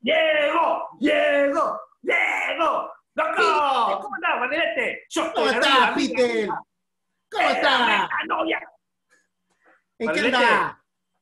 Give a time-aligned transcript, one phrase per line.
[0.00, 0.88] ¡Llegó!
[1.00, 1.80] ¡Llegó!
[2.02, 2.92] ¡Llegó!
[3.14, 4.00] ¡Loco!
[4.02, 4.96] ¿Cómo estás?
[5.08, 6.48] Yo ¿Cómo estás, Peter?
[7.30, 8.08] ¿Cómo estás?
[8.28, 8.60] novia!
[9.98, 10.76] ¿En qué andás?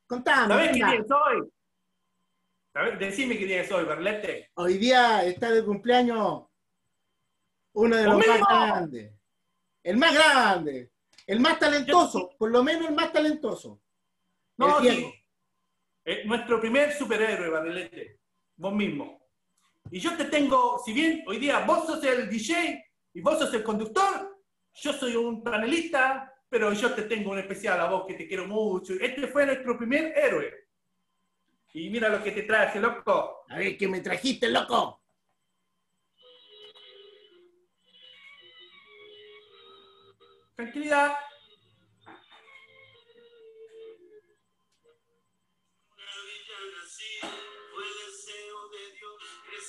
[0.06, 0.54] Contame.
[0.54, 1.52] ¿Sabés ¿qué día es hoy?
[2.72, 2.98] ¿Sabés?
[2.98, 4.50] Decime qué día es hoy, Berlete.
[4.54, 6.44] Hoy día está de cumpleaños
[7.72, 8.32] uno de los ¡Conmigo!
[8.32, 9.12] más grandes.
[9.82, 10.92] El más grande.
[11.26, 12.30] El más talentoso.
[12.38, 13.80] Por lo menos el más talentoso.
[14.58, 14.90] No, El sí.
[14.96, 15.12] Diego.
[16.04, 18.20] Eh, nuestro primer superhéroe, Barrilete.
[18.56, 19.20] Vos mismo.
[19.90, 22.84] Y yo te tengo, si bien hoy día vos sos el DJ
[23.14, 24.42] y vos sos el conductor,
[24.74, 28.46] yo soy un panelista, pero yo te tengo un especial a vos que te quiero
[28.46, 28.94] mucho.
[28.94, 30.66] Este fue nuestro primer héroe.
[31.74, 33.44] Y mira lo que te traje, loco.
[33.48, 35.02] A ver, ¿qué me trajiste, loco?
[40.56, 41.12] Tranquilidad.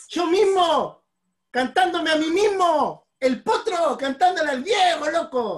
[0.09, 1.03] Yo mismo,
[1.51, 3.07] cantándome a mí mismo.
[3.19, 5.57] El potro, cantándole al viejo, loco.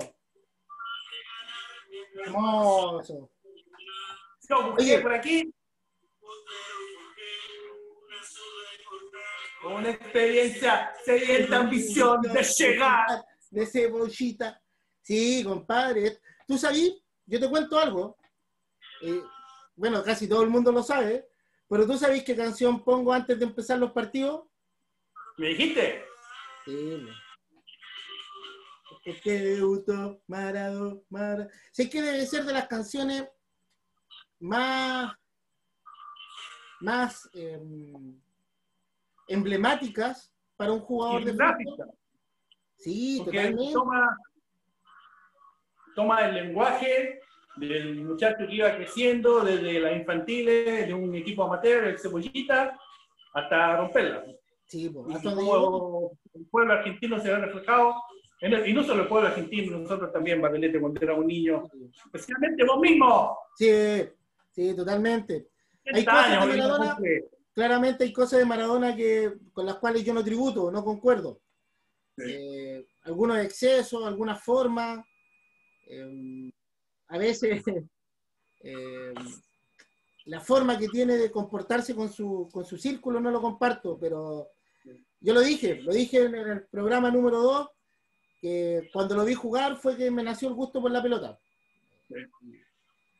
[2.25, 3.29] Hermoso.
[4.49, 5.53] Yo busqué por aquí.
[9.65, 13.23] Una experiencia, sedienta ambición de llegar.
[13.51, 14.61] De cebollita.
[15.01, 16.19] Sí, compadre.
[16.47, 16.93] ¿Tú sabes?
[17.25, 18.17] Yo te cuento algo.
[19.01, 19.21] Eh,
[19.75, 21.28] bueno, casi todo el mundo lo sabe.
[21.69, 24.47] Pero ¿tú sabes qué canción pongo antes de empezar los partidos?
[25.37, 26.03] ¿Me dijiste?
[26.65, 27.07] Sí.
[29.05, 31.47] Es que debutó Marado, Marado.
[31.71, 33.29] Sé que debe ser de las canciones
[34.39, 35.13] más,
[36.81, 38.19] más em,
[39.27, 41.91] emblemáticas para un jugador de fútbol.
[42.77, 43.73] Sí, Porque totalmente.
[43.73, 44.17] toma,
[45.95, 47.21] toma el lenguaje
[47.59, 52.79] del muchacho que iba creciendo desde las infantiles, de un equipo amateur, el Cebollita,
[53.33, 54.23] hasta romperla.
[54.65, 57.95] Sí, Y hasta como el pueblo argentino se ve reflejado,
[58.41, 61.63] en el- y no solo el pueblo argentino, nosotros también, Bardelete, cuando era un niño,
[62.05, 63.71] especialmente vos mismo, Sí,
[64.51, 65.47] sí, totalmente.
[65.83, 66.97] 30 cosas años, de Maradona-.
[67.53, 71.41] Claramente hay cosas de Maradona que, con las cuales yo no tributo, no concuerdo.
[72.17, 72.23] Sí.
[72.27, 75.03] Eh, algunos excesos, algunas formas.
[75.91, 76.51] eh,
[77.09, 77.63] a veces
[78.63, 79.13] eh,
[80.25, 84.47] la forma que tiene de comportarse con su, con su círculo no lo comparto, pero
[85.19, 87.69] yo lo dije, lo dije en el programa número 2,
[88.39, 91.37] que cuando lo vi jugar fue que me nació el gusto por la pelota.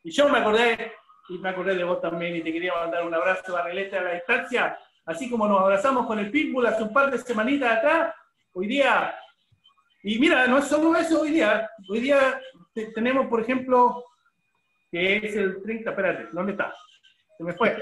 [0.03, 0.93] Y yo me acordé,
[1.27, 4.13] y me acordé de vos también, y te quería mandar un abrazo, Barrilete, a la
[4.13, 8.15] distancia, así como nos abrazamos con el Pitbull hace un par de semanitas acá,
[8.53, 9.15] hoy día,
[10.03, 12.39] y mira, no es solo eso hoy día, hoy día
[12.73, 14.03] te- tenemos, por ejemplo,
[14.91, 16.73] que es el 30, espérate, ¿dónde está?
[17.37, 17.77] Se me fue.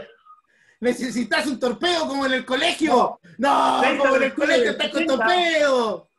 [0.80, 3.20] Necesitas un torpeo como en el colegio.
[3.38, 5.18] No, Treinta como en el colegio estás con 60.
[5.26, 6.10] torpeo.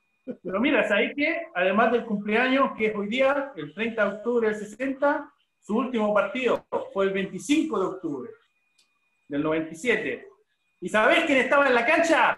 [0.42, 1.42] Pero mira, ¿sabéis qué?
[1.54, 6.12] Además del cumpleaños, que es hoy día, el 30 de octubre del 60, su último
[6.12, 8.30] partido fue el 25 de octubre
[9.28, 10.26] del 97.
[10.80, 12.36] ¿Y sabés quién estaba en la cancha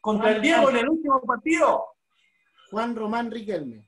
[0.00, 1.84] contra el Diego en el último partido?
[2.70, 3.84] Juan Román Riquelme.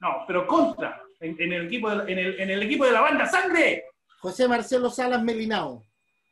[0.00, 3.00] No, pero contra, en, en el, equipo de, en, el, en el equipo de la
[3.00, 3.84] banda Sangre.
[4.20, 5.86] José Marcelo Salas Melinao.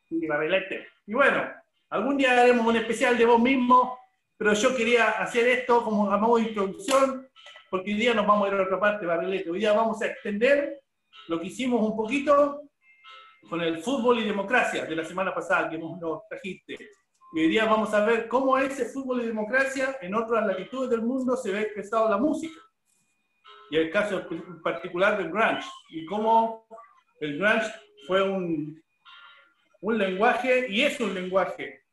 [0.09, 0.87] Y Barrilete.
[1.05, 1.43] Y bueno,
[1.89, 3.97] algún día haremos un especial de vos mismo,
[4.37, 7.27] pero yo quería hacer esto como a modo de introducción,
[7.69, 9.49] porque hoy día nos vamos a ir a otra parte, Barrilete.
[9.49, 10.81] Hoy día vamos a extender
[11.27, 12.61] lo que hicimos un poquito
[13.49, 16.77] con el fútbol y democracia de la semana pasada que nos nos trajiste.
[17.31, 21.03] Y hoy día vamos a ver cómo ese fútbol y democracia en otras latitudes del
[21.03, 22.59] mundo se ve expresado la música.
[23.69, 24.27] Y el caso
[24.63, 25.67] particular del grunge.
[25.91, 26.67] Y cómo
[27.19, 27.71] el grunge
[28.07, 28.81] fue un,
[29.81, 31.83] un lenguaje, y es un lenguaje,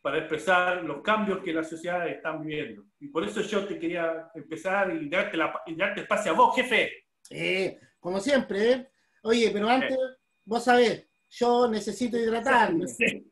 [0.00, 2.84] para expresar los cambios que las sociedades están viviendo.
[3.00, 6.56] Y por eso yo te quería empezar y darte, la, y darte espacio a vos,
[6.56, 7.04] jefe.
[7.28, 8.90] Eh, como siempre, ¿eh?
[9.22, 9.96] Oye, pero antes,
[10.44, 12.86] vos sabés, yo necesito hidratarme.
[12.86, 13.30] Sí.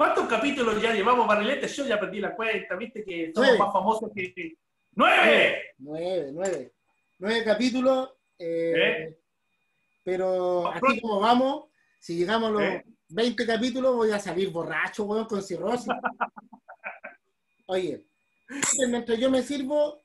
[0.00, 1.68] ¿Cuántos capítulos ya llevamos, Barrilete?
[1.68, 3.58] Yo ya perdí la cuenta, viste que somos Nueve.
[3.58, 4.32] más famosos que...
[4.32, 4.56] que-
[4.92, 5.62] ¡Nueve!
[5.76, 6.72] Nueve, nueve.
[7.18, 8.10] Nueve capítulos.
[8.38, 9.18] eh, ¿Eh?
[10.02, 11.66] Pero así como vamos,
[11.98, 12.82] si llegamos a los ¿Eh?
[13.10, 15.92] 20 capítulos, voy a salir borracho, weón, con cirrosis.
[17.66, 18.02] Oye,
[18.88, 20.00] mientras yo me sirvo,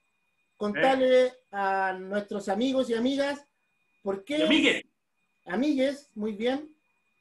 [0.57, 3.47] contarle a nuestros amigos y amigas
[4.03, 4.39] por qué.
[4.43, 4.85] Y Miguel,
[5.45, 6.74] amigues, muy bien,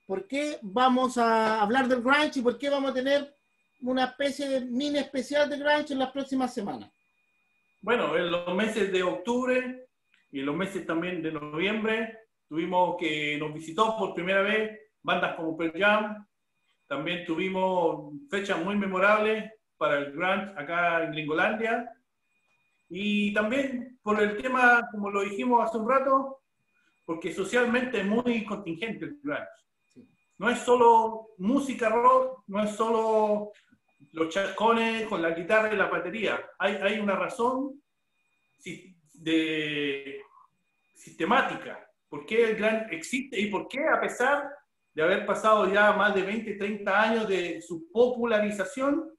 [0.06, 3.34] ¿por qué vamos a hablar del grunge y por qué vamos a tener
[3.80, 6.90] una especie de mini especial de grunge en las próximas semanas?
[7.84, 9.86] bueno, en los meses de octubre
[10.32, 12.18] y en los meses también de noviembre,
[12.48, 16.26] tuvimos que nos visitó por primera vez bandas como Pearl Jam,
[16.86, 21.90] también tuvimos fechas muy memorables para el Grant acá en Gringolandia.
[22.88, 26.40] Y también por el tema, como lo dijimos hace un rato,
[27.04, 29.48] porque socialmente es muy contingente el Grant.
[30.38, 33.52] No es solo música rock, no es solo
[34.12, 36.40] los chascones con la guitarra y la batería.
[36.58, 37.80] Hay, hay una razón
[39.14, 40.20] de,
[40.94, 41.88] sistemática.
[42.08, 44.48] ¿Por qué el Grant existe y por qué a pesar
[44.94, 49.10] de haber pasado ya más de 20, 30 años de su popularización,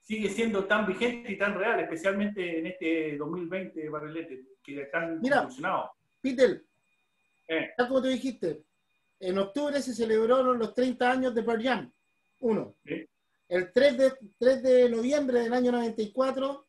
[0.00, 5.46] sigue siendo tan vigente y tan real, especialmente en este 2020, Barrilete, que están Mira,
[6.22, 6.64] Peter,
[7.48, 7.70] eh.
[7.76, 8.64] tal como te dijiste,
[9.20, 11.92] en octubre se celebraron los 30 años de Pearl Jam,
[12.40, 12.76] uno.
[13.48, 16.66] El 3 de, 3 de noviembre del año 94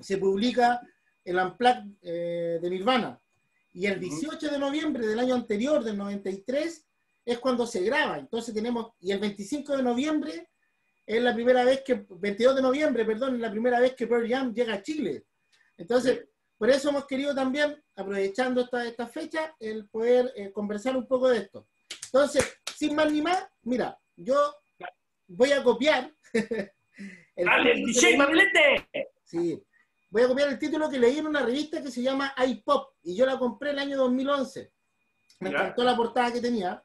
[0.00, 0.80] se publica
[1.24, 3.20] el Unplugged eh, de Nirvana.
[3.72, 6.86] Y el 18 de noviembre del año anterior, del 93,
[7.24, 8.18] es cuando se graba.
[8.18, 10.50] Entonces tenemos, y el 25 de noviembre
[11.06, 14.28] es la primera vez que, 22 de noviembre, perdón, es la primera vez que Pearl
[14.28, 15.26] Jam llega a Chile.
[15.76, 16.26] Entonces,
[16.58, 21.28] por eso hemos querido también, aprovechando esta, esta fecha, el poder eh, conversar un poco
[21.28, 21.68] de esto.
[22.06, 24.54] Entonces, sin más ni más, mira, yo
[25.28, 26.12] voy a copiar.
[27.36, 28.88] el ¡Dale, DJ Marilete!
[29.22, 29.62] Sí,
[30.10, 33.14] voy a copiar el título que leí en una revista que se llama iPop y
[33.14, 34.72] yo la compré el año 2011.
[35.40, 36.82] Me encantó la portada que tenía.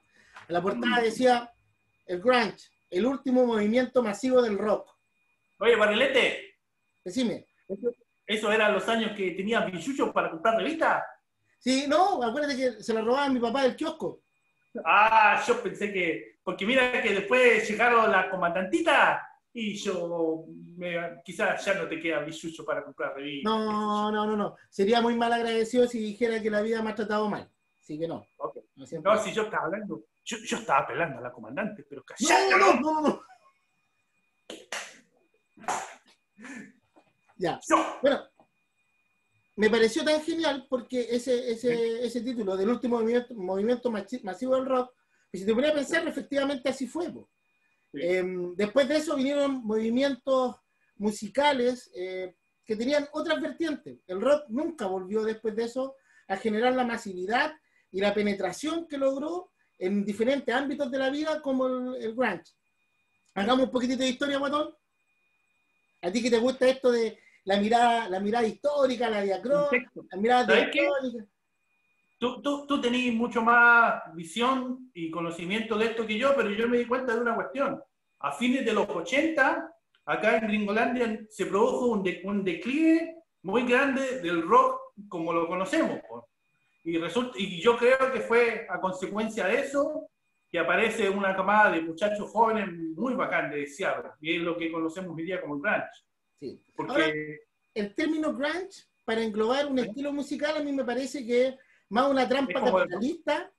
[0.49, 1.51] La portada decía
[2.05, 4.87] el grunge, el último movimiento masivo del rock.
[5.59, 6.59] Oye, Barilete.
[7.03, 7.47] Decime.
[8.25, 11.03] ¿Eso eran los años que tenía bichuchos para comprar revistas?
[11.59, 14.23] Sí, no, acuérdate que se la robaba mi papá del kiosco.
[14.85, 16.39] Ah, yo pensé que.
[16.43, 20.45] Porque mira que después llegaron la comandantita y yo
[21.23, 23.49] quizás ya no te queda bichucho para comprar revistas.
[23.51, 24.55] No, no, no, no.
[24.69, 27.49] Sería muy mal agradecido si dijera que la vida me ha tratado mal.
[27.79, 28.25] Así que no.
[28.75, 32.49] No, si yo estaba hablando yo, yo estaba apelando a la comandante, pero callate.
[32.49, 33.21] No, no, no,
[37.43, 37.59] Ya.
[38.01, 38.23] Bueno,
[39.57, 44.65] me pareció tan genial porque ese, ese, ese título del último movimiento, movimiento masivo del
[44.65, 44.93] rock,
[45.29, 47.13] y si te ponía a pensar, efectivamente así fue.
[47.93, 50.55] Em, después de eso vinieron movimientos
[50.95, 52.33] musicales eh,
[52.65, 53.99] que tenían otras vertientes.
[54.07, 55.97] El rock nunca volvió después de eso
[56.29, 57.51] a generar la masividad
[57.91, 62.53] y la penetración que logró en diferentes ámbitos de la vida como el, el grunge.
[63.33, 64.73] Hagamos un poquitito de historia, Guatón.
[66.03, 70.17] A ti que te gusta esto de la mirada, la mirada histórica, la diacrónica, la
[70.17, 71.25] mirada diacrónica.
[72.17, 76.69] Tú, tú, tú tenías mucho más visión y conocimiento de esto que yo, pero yo
[76.69, 77.83] me di cuenta de una cuestión.
[78.19, 79.75] A fines de los 80,
[80.05, 84.79] acá en Gringolandia se produjo un, un declive muy grande del rock
[85.09, 85.99] como lo conocemos.
[86.85, 90.09] Y, resulta, y yo creo que fue a consecuencia de eso
[90.49, 94.71] que aparece una camada de muchachos jóvenes muy bacán de Seattle, y es lo que
[94.71, 96.05] conocemos hoy día como grunge.
[96.43, 96.61] Sí.
[96.75, 97.39] Porque...
[97.73, 101.57] el término grunge, para englobar un estilo musical, a mí me parece que
[101.89, 103.51] más una trampa capitalista,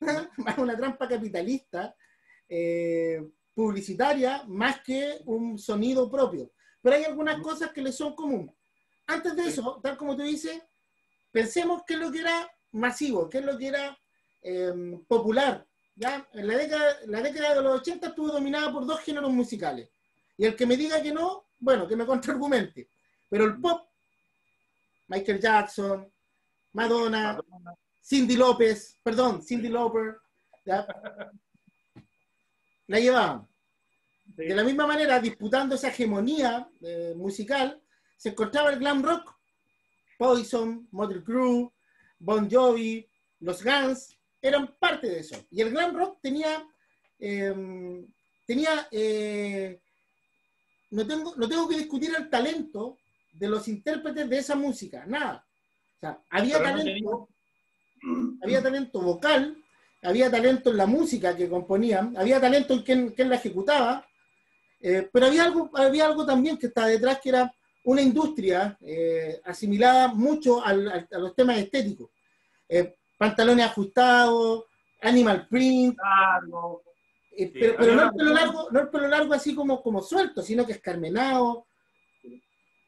[0.38, 1.94] más una trampa capitalista,
[2.48, 3.22] eh,
[3.54, 6.50] publicitaria, más que un sonido propio.
[6.82, 8.54] Pero hay algunas cosas que le son comunes.
[9.06, 10.60] Antes de eso, tal como tú dices,
[11.34, 13.98] Pensemos qué es lo que era masivo, qué es lo que era
[14.40, 15.66] em, popular.
[15.96, 16.28] ¿ya?
[16.32, 19.90] En la década, la década de los 80 estuvo dominada por dos géneros musicales.
[20.36, 22.88] Y el que me diga que no, bueno, que me contraargumente.
[23.28, 23.88] Pero el pop,
[25.08, 26.12] Michael Jackson,
[26.72, 27.40] Madonna,
[28.02, 30.16] Cindy López, perdón, Cindy Lauper,
[32.86, 33.48] la llevaban.
[34.24, 37.80] De la misma manera, disputando esa hegemonía eh, musical,
[38.16, 39.34] se encontraba el glam rock,
[40.18, 41.70] Poison, Motley Crue,
[42.18, 43.06] Bon Jovi,
[43.40, 45.46] los Guns, eran parte de eso.
[45.50, 46.66] Y el glam rock tenía,
[47.18, 48.06] em,
[48.46, 49.80] tenía eh,
[50.94, 52.98] no, tengo, no tengo que discutir el talento
[53.32, 55.44] de los intérpretes de esa música, nada.
[55.96, 57.28] O sea, había talento,
[58.40, 59.56] había talento vocal,
[60.02, 64.06] había talento en la música que componían, había talento en quien, la ejecutaba,
[64.80, 67.52] eh, pero había algo, había algo también que está detrás que era
[67.84, 72.10] una industria eh, asimilada mucho a los temas estéticos.
[72.68, 74.64] Eh, pantalones ajustados,
[75.02, 75.98] animal print.
[77.36, 80.66] Eh, pero, no, el pelo largo, no el pelo largo así como, como suelto, sino
[80.66, 81.66] que escarmenado,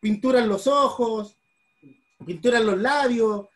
[0.01, 1.37] pintura en los ojos,
[2.25, 3.47] pintura en los labios.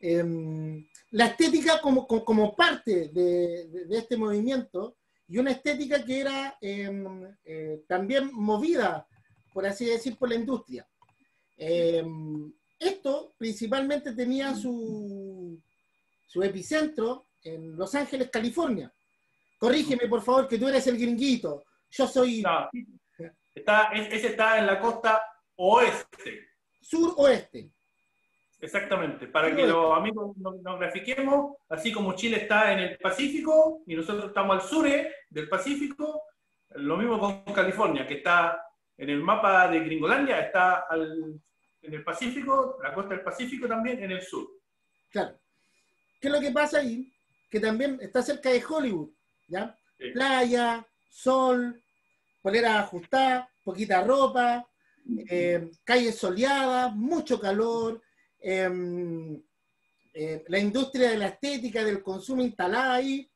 [0.00, 4.96] Em, la estética como, como, parte de, este movimiento
[5.28, 7.36] y una estética que era em,
[7.86, 9.06] también movida
[9.52, 10.86] por así decir, por la industria.
[11.56, 12.04] Eh,
[12.78, 15.60] esto principalmente tenía su,
[16.26, 18.92] su epicentro en Los Ángeles, California,
[19.62, 21.62] corrígeme por favor, que tú eres el gringuito.
[21.88, 22.42] Yo soy...
[22.42, 22.68] No,
[23.54, 25.22] está, ese está en la costa
[25.54, 26.48] oeste.
[26.80, 27.70] Sur-oeste.
[28.58, 33.94] Exactamente, para que los amigos nos, grafiquemos, así como Chile está en el Pacífico y
[33.94, 34.88] nosotros estamos al sur
[35.30, 36.22] del Pacífico,
[36.70, 38.64] lo mismo con California, que está
[38.96, 44.10] en el mapa de Gringolandia, está en el Pacífico, la costa del Pacífico también en
[44.10, 44.48] el sur.
[45.10, 45.38] Claro.
[46.20, 47.12] ¿Qué es lo que pasa ahí?
[47.48, 49.10] Que también está cerca de Hollywood,
[49.52, 49.76] ¿ya?
[50.12, 51.80] Playa, sol,
[52.40, 54.66] polera ajustada, poquita ropa,
[55.28, 58.02] eh, calles soleadas, mucho calor,
[58.44, 59.40] Em,
[60.14, 63.30] eh, la industria de la estética, del consumo instalada ahí,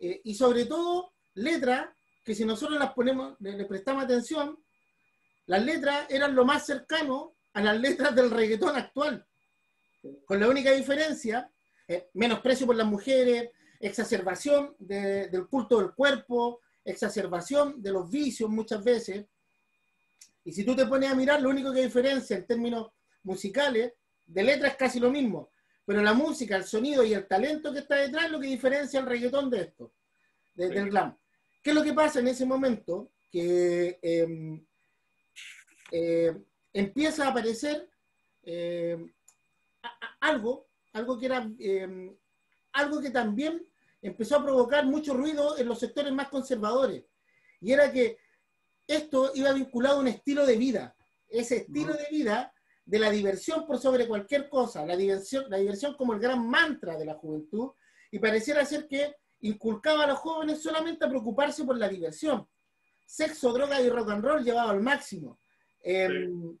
[0.00, 1.90] eh, y sobre todo letras
[2.24, 4.58] que si nosotros las ponemos, le, prestamos atención,
[5.46, 9.26] las letras eran lo más cercano a las letras del reggaetón actual,
[10.24, 11.50] con la única diferencia,
[11.86, 18.82] eh, menosprecio por las mujeres, exacerbación del culto del cuerpo, exacerbación de los vicios muchas
[18.82, 19.26] veces.
[20.44, 22.90] Y si tú te pones a mirar, lo único que diferencia en términos
[23.22, 23.92] musicales
[24.26, 25.50] de letra es casi lo mismo,
[25.84, 29.00] pero la música, el sonido y el talento que está detrás es lo que diferencia
[29.00, 29.92] el reggaetón de esto,
[30.54, 31.16] del glam.
[31.62, 33.10] ¿Qué es lo que pasa en ese momento?
[33.30, 34.64] Que em,
[35.90, 36.34] eh,
[36.72, 37.88] empieza a aparecer
[38.42, 39.12] em,
[40.20, 42.16] algo, algo que era em,
[42.72, 43.66] algo que también
[44.02, 47.04] empezó a provocar mucho ruido en los sectores más conservadores.
[47.60, 48.18] Y era que
[48.86, 50.96] esto iba vinculado a un estilo de vida.
[51.28, 52.52] Ese estilo de vida
[52.84, 56.96] de la diversión por sobre cualquier cosa, la diversión, la diversión como el gran mantra
[56.96, 57.72] de la juventud,
[58.10, 62.48] y pareciera ser que inculcaba a los jóvenes solamente a preocuparse por la diversión.
[63.04, 65.38] Sexo, droga y rock and roll llevado al máximo.
[65.80, 66.58] Em,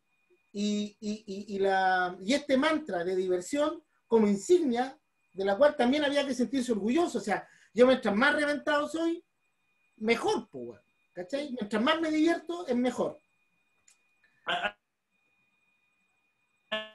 [0.52, 4.98] y, la, y este mantra de diversión como insignia
[5.38, 7.18] de la cual también había que sentirse orgulloso.
[7.18, 9.22] O sea, yo mientras más reventado soy,
[9.98, 10.80] mejor, pues,
[11.12, 11.52] ¿cachai?
[11.52, 13.16] Mientras más me divierto, es mejor.
[14.46, 14.74] Ah,
[16.72, 16.94] ah,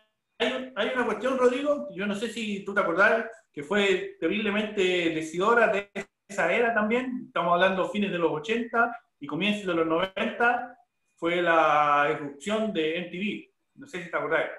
[0.76, 4.82] hay, una cuestión, Rodrigo, yo no sé si tú te acordás, que fue terriblemente
[5.12, 5.90] decidora de
[6.28, 10.78] esa era también, estamos hablando fines de los 80 y comienzos de los 90,
[11.16, 14.50] fue la erupción de MTV, no sé si te acordás,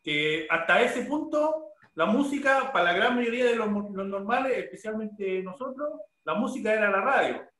[0.00, 1.69] que hasta ese punto
[2.00, 6.90] la música, para la gran mayoría de los, los normales, especialmente nosotros, la música era
[6.90, 7.50] la radio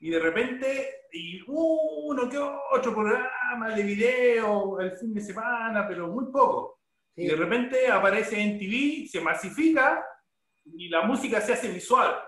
[0.00, 6.08] y de repente, y uno que otro programa de video el fin de semana, pero
[6.08, 6.80] muy poco.
[7.14, 10.02] Y de repente aparece en TV, se masifica
[10.64, 12.18] y la música se hace visual.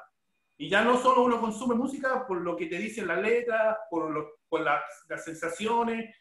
[0.58, 4.36] Y ya no solo uno consume música por lo que te dicen las letras, por,
[4.46, 6.14] por las, las, sensaciones,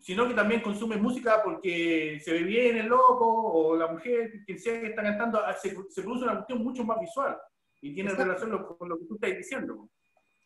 [0.00, 4.58] sino que también consume música porque se ve bien el loco o la mujer, quien
[4.58, 7.36] sea que está cantando, se, se produce una cuestión mucho más visual
[7.80, 9.88] y tiene relación con lo que tú estás diciendo.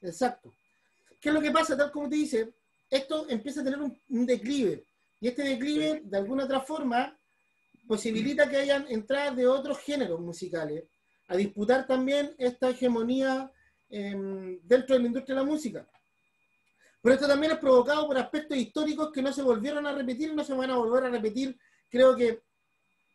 [0.01, 0.53] Exacto.
[1.21, 1.77] ¿Qué es lo que pasa?
[1.77, 2.55] Tal como te dice,
[2.91, 4.85] esto empieza a tener un, declive.
[5.21, 7.19] Y este declive, de alguna otra forma,
[7.87, 10.85] posibilita que hayan entradas de otros géneros musicales
[11.29, 13.51] a disputar también esta hegemonía
[13.89, 15.89] em, dentro de la industria de la música.
[17.07, 20.35] Pero esto también es provocado por aspectos históricos que no se volvieron a repetir y
[20.35, 21.57] no se van a volver a repetir,
[21.89, 22.43] creo que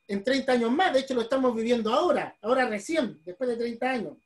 [0.07, 0.93] en 30 años más.
[0.93, 4.17] De hecho, lo estamos viviendo ahora, ahora recién, después de 30 años.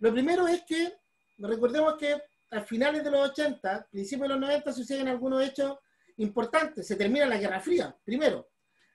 [0.00, 0.94] Lo primero es que
[1.38, 2.20] recordemos que
[2.50, 5.78] a finales de los 80, principios de los 90, suceden algunos hechos
[6.16, 6.84] importantes.
[6.84, 8.48] Se termina la Guerra Fría, primero.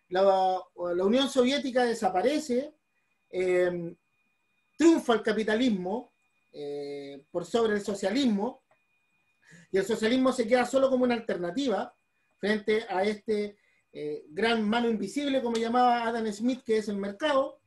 [0.09, 2.73] La, Unión Soviética desaparece,
[3.29, 3.95] eh,
[4.77, 6.11] triunfa el capitalismo
[6.51, 8.66] eh, por sobre el socialismo,
[9.71, 11.93] y el socialismo se queda solo como una alternativa
[12.37, 13.57] frente a este
[13.91, 17.61] eh, gran mano invisible, como llamaba Adam Smith, que es el mercado.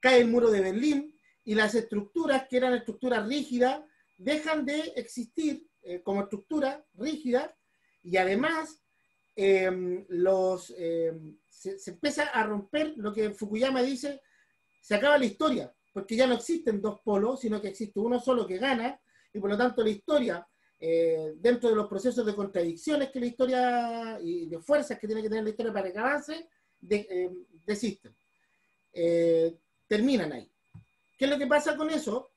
[0.00, 3.82] Cae el muro de Berlín y las estructuras, que eran estructuras rígidas,
[4.16, 7.56] dejan de existir eh, como estructura rígida
[8.02, 8.82] y además
[9.34, 14.20] em, los, em, se, empieza a romper lo que Fukuyama dice,
[14.80, 18.46] se acaba la historia, porque ya no existen dos polos, sino que existe uno solo
[18.46, 19.00] que gana
[19.32, 20.46] y por lo tanto la historia,
[20.84, 25.22] eh, dentro de los procesos de contradicciones que la historia y de fuerzas que tiene
[25.22, 26.48] que tener la historia para que avance,
[26.80, 28.14] de, em, desisten.
[28.92, 30.50] Eh, terminan ahí.
[31.16, 32.32] ¿Qué es lo que pasa con eso?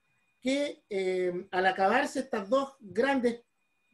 [0.45, 3.41] que eh, al acabarse estas dos grandes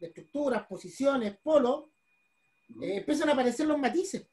[0.01, 1.86] estructuras, posiciones, polos,
[2.81, 4.27] eh, empiezan a aparecer los matices.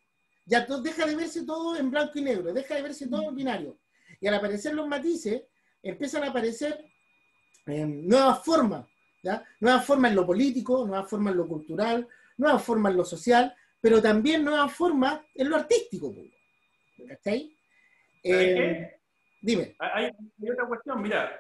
[0.45, 3.79] Ya deja de verse todo en blanco y negro, deja de verse todo en binario.
[4.21, 5.43] Y al aparecer los matices,
[5.81, 6.85] empiezan a aparecer
[7.67, 8.85] eh, nuevas formas,
[9.23, 9.45] ¿ya?
[9.61, 13.55] nuevas formas en lo político, nuevas formas en lo cultural, nuevas formas en lo social,
[13.81, 16.15] pero también nuevas formas en lo artístico.
[17.09, 17.57] ¿Cachai?
[18.23, 19.01] Eh,
[19.41, 19.77] dime.
[19.79, 21.31] Hay, hay, otra cuestión, mira,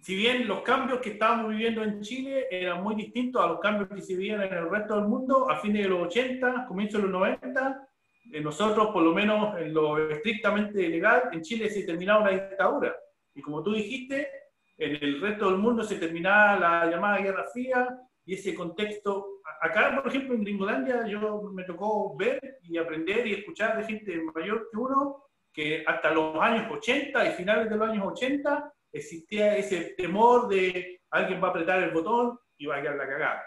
[0.00, 3.88] si bien los cambios que estábamos viviendo en Chile eran muy distintos a los cambios
[3.88, 7.04] que se vivían en el resto del mundo, a fines de los 80, comienzo de
[7.04, 7.88] los 90,
[8.32, 12.94] eh, nosotros, por lo menos en lo estrictamente legal, en Chile se terminaba una dictadura.
[13.34, 14.28] Y como tú dijiste,
[14.78, 17.88] en el resto del mundo se terminaba la llamada Guerra Fría
[18.24, 19.40] y ese contexto.
[19.60, 24.22] Acá, por ejemplo, en Gringolandia, yo me tocó ver y aprender y escuchar de gente
[24.34, 29.56] mayor que uno que hasta los años 80 y finales de los años 80 existía
[29.56, 33.42] ese temor de alguien va a apretar el botón y va a quedar la cagada.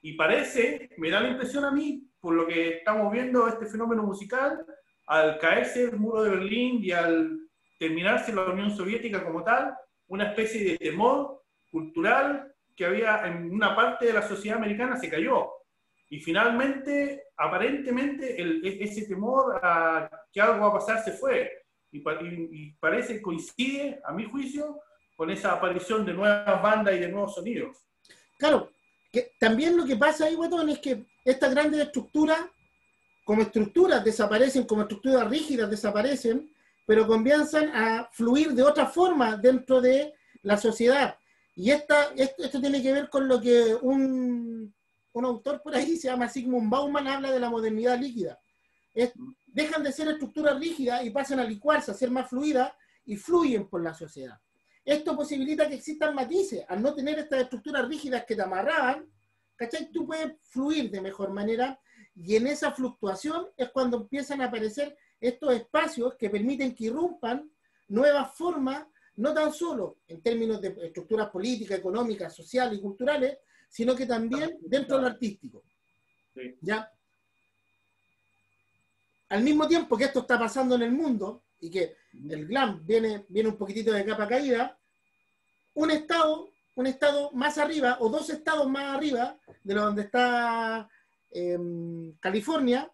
[0.00, 4.02] Y parece, me da la impresión a mí, por lo que estamos viendo este fenómeno
[4.02, 4.64] musical,
[5.06, 7.38] al caerse el muro de Berlín y al
[7.78, 9.74] terminarse la Unión Soviética como tal,
[10.14, 15.10] una especie de temor cultural que había en una parte de la sociedad americana se
[15.10, 15.50] cayó.
[16.08, 21.50] Y finalmente, aparentemente, el, e, ese temor a que algo va a pasar se fue.
[21.90, 24.80] Y, y, parece coincide, a mi juicio,
[25.16, 27.76] con esa aparición de nuevas bandas y de nuevos sonidos.
[28.38, 28.70] Claro,
[29.10, 32.40] que también lo que pasa ahí, Guatón, es que estas grandes estructuras,
[33.24, 36.53] como estructuras desaparecen, como estructuras rígidas desaparecen,
[36.86, 41.16] pero comienzan a fluir de otra forma dentro de la sociedad.
[41.56, 44.74] Y esta, esto, tiene que ver con lo que un,
[45.12, 48.38] un, autor por ahí, se llama Sigmund Bauman, habla de la modernidad líquida.
[49.46, 52.72] dejan de ser estructuras rígidas y pasan a licuarse, a ser más fluidas
[53.04, 54.38] y fluyen por la sociedad.
[54.84, 56.64] Esto posibilita que existan matices.
[56.68, 59.08] Al no tener estas estructuras rígidas que te amarraban,
[59.56, 59.90] ¿cachai?
[59.90, 61.80] Tú puedes fluir de mejor manera
[62.14, 64.96] y en esa fluctuación es cuando empiezan a aparecer
[65.28, 67.50] estos espacios que permiten que irrumpan
[67.88, 73.38] nuevas formas, no tan solo en términos de estructuras políticas, económicas, sociales y culturales,
[73.68, 75.62] sino que también dentro de lo artístico.
[76.60, 76.90] ¿Ya?
[79.30, 81.96] Al mismo tiempo que esto está pasando en el mundo y que
[82.28, 84.78] el glam viene, viene un poquitito de capa caída,
[85.74, 90.88] un estado, un estado más arriba o dos estados más arriba de donde está
[91.30, 92.92] em, California,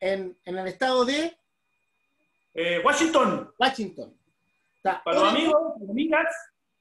[0.00, 1.36] en, el estado de
[2.54, 3.52] eh, Washington.
[3.58, 4.16] Washington.
[4.82, 5.56] Para los amigos,
[5.88, 6.26] amigas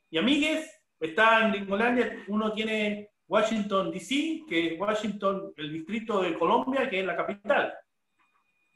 [0.10, 0.70] y amigues,
[1.00, 7.02] está en Gringolandia, uno tiene Washington DC, que es Washington, el distrito de Colombia, que
[7.02, 7.74] es la capital.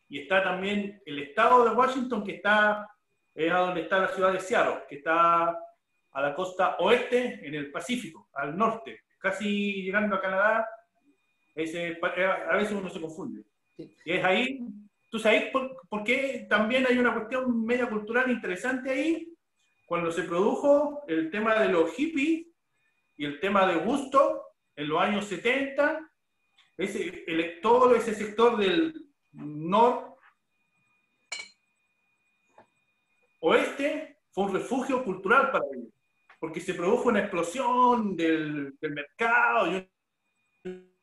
[0.09, 2.89] Y está también el estado de Washington, que está,
[3.33, 5.57] es a donde está la ciudad de Seattle, que está
[6.13, 10.67] a la costa oeste, en el Pacífico, al norte, casi llegando a Canadá.
[11.55, 13.43] Ese, a veces uno se confunde.
[13.77, 14.59] Y es ahí,
[15.09, 19.33] tú sabes por, qué también hay una cuestión media cultural interesante ahí,
[19.85, 22.47] cuando se produjo el tema de los hippies
[23.17, 24.43] y el tema de gusto
[24.75, 26.09] en los años 70,
[26.77, 28.93] ese, todo ese sector del
[29.33, 30.15] nor
[33.41, 35.93] oeste fue un refugio cultural para ellos,
[36.39, 39.91] porque se produjo una explosión del, del mercado y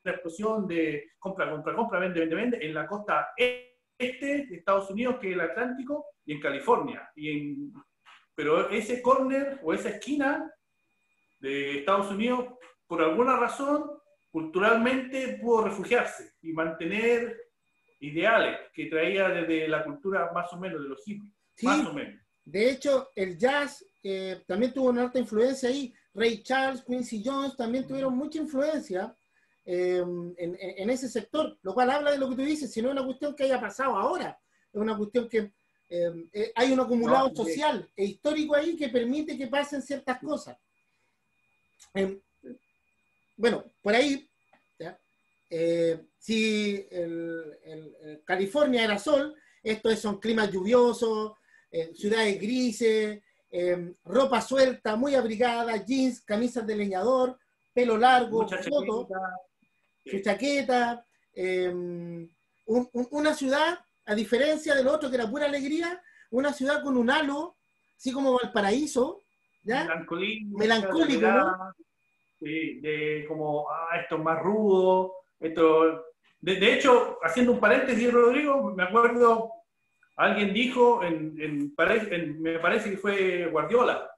[0.03, 4.89] una explosión de compra, compra, compra, vende, vende, vende en la costa este de Estados
[4.89, 7.09] Unidos, que es el Atlántico, y en California.
[7.15, 7.73] Y en,
[8.33, 10.49] pero ese corner o esa esquina
[11.39, 12.53] de Estados Unidos,
[12.87, 13.91] por alguna razón,
[14.31, 17.35] culturalmente pudo refugiarse y mantener
[17.99, 21.33] ideales que traía desde la cultura más o menos de los hippies.
[21.63, 22.21] más o menos.
[22.45, 25.93] De hecho, el jazz eh, también tuvo una alta influencia ahí.
[26.13, 29.15] Ray Charles, Quincy Jones también tuvieron mucha influencia
[29.71, 32.93] Em, en, ese sector, lo cual habla de lo que tú dices, si no es
[32.93, 34.35] una cuestión que haya pasado ahora,
[34.73, 35.51] es una cuestión que
[35.89, 40.57] em, eh, hay un acumulado social e histórico ahí que permite que pasen ciertas cosas.
[41.93, 42.19] Em,
[43.37, 44.27] bueno, por ahí,
[45.51, 46.87] eh, si
[48.25, 51.33] California era sol, estos son climas lluviosos,
[51.69, 53.21] eh, ciudades grises,
[54.03, 57.37] ropa suelta, muy abrigada, jeans, camisas de leñador,
[57.71, 59.07] pelo largo, foto,
[60.05, 62.27] su chaqueta, em,
[62.65, 67.57] una ciudad, a diferencia del otro que era pura alegría, una ciudad con un halo,
[67.97, 69.21] así como Valparaíso,
[69.63, 69.85] ¿ya?
[70.51, 71.73] Melancólico, ¿no?
[72.39, 76.05] Sí, de como, ah, esto es más rudo, esto...
[76.41, 79.51] De, hecho, haciendo un paréntesis, Rodrigo, me acuerdo,
[80.15, 81.73] alguien dijo, en,
[82.39, 84.09] me parece que fue Guardiola,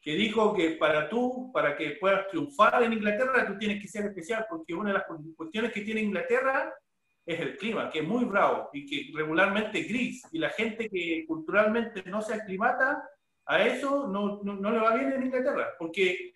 [0.00, 4.06] que dijo que para tú, para que puedas triunfar en Inglaterra, tú tienes que ser
[4.06, 5.04] especial, porque una de las
[5.36, 6.72] cuestiones que tiene Inglaterra
[7.26, 10.88] es el clima, que es muy bravo y que regularmente es gris, y la gente
[10.88, 13.02] que culturalmente no se aclimata
[13.46, 16.34] a eso no, no, le va bien en Inglaterra, porque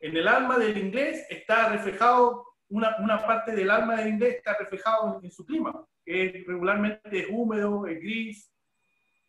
[0.00, 4.56] en el alma del inglés está reflejado, una, una parte del alma del inglés está
[4.58, 8.52] reflejado en, su clima, que regularmente es húmedo, es gris,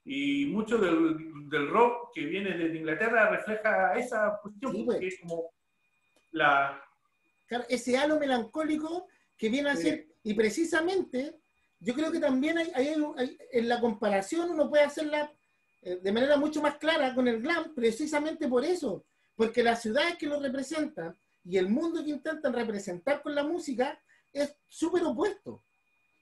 [0.05, 4.99] Y mucho del, del rock que viene desde Inglaterra refleja esa cuestión, Sí, pues.
[4.99, 5.51] que es como
[6.31, 6.83] la...
[7.47, 9.07] Claro, ese halo melancólico
[9.37, 9.83] que viene a Sí.
[9.83, 11.39] ser, y precisamente,
[11.79, 15.31] yo creo que también hay, hay- hay- en la comparación uno puede hacerla
[15.81, 20.17] eh, de manera mucho más clara con el glam, precisamente por eso, porque las ciudades
[20.17, 23.97] que lo representan y el mundo que intentan representar con la música
[24.33, 25.63] es súper opuesto.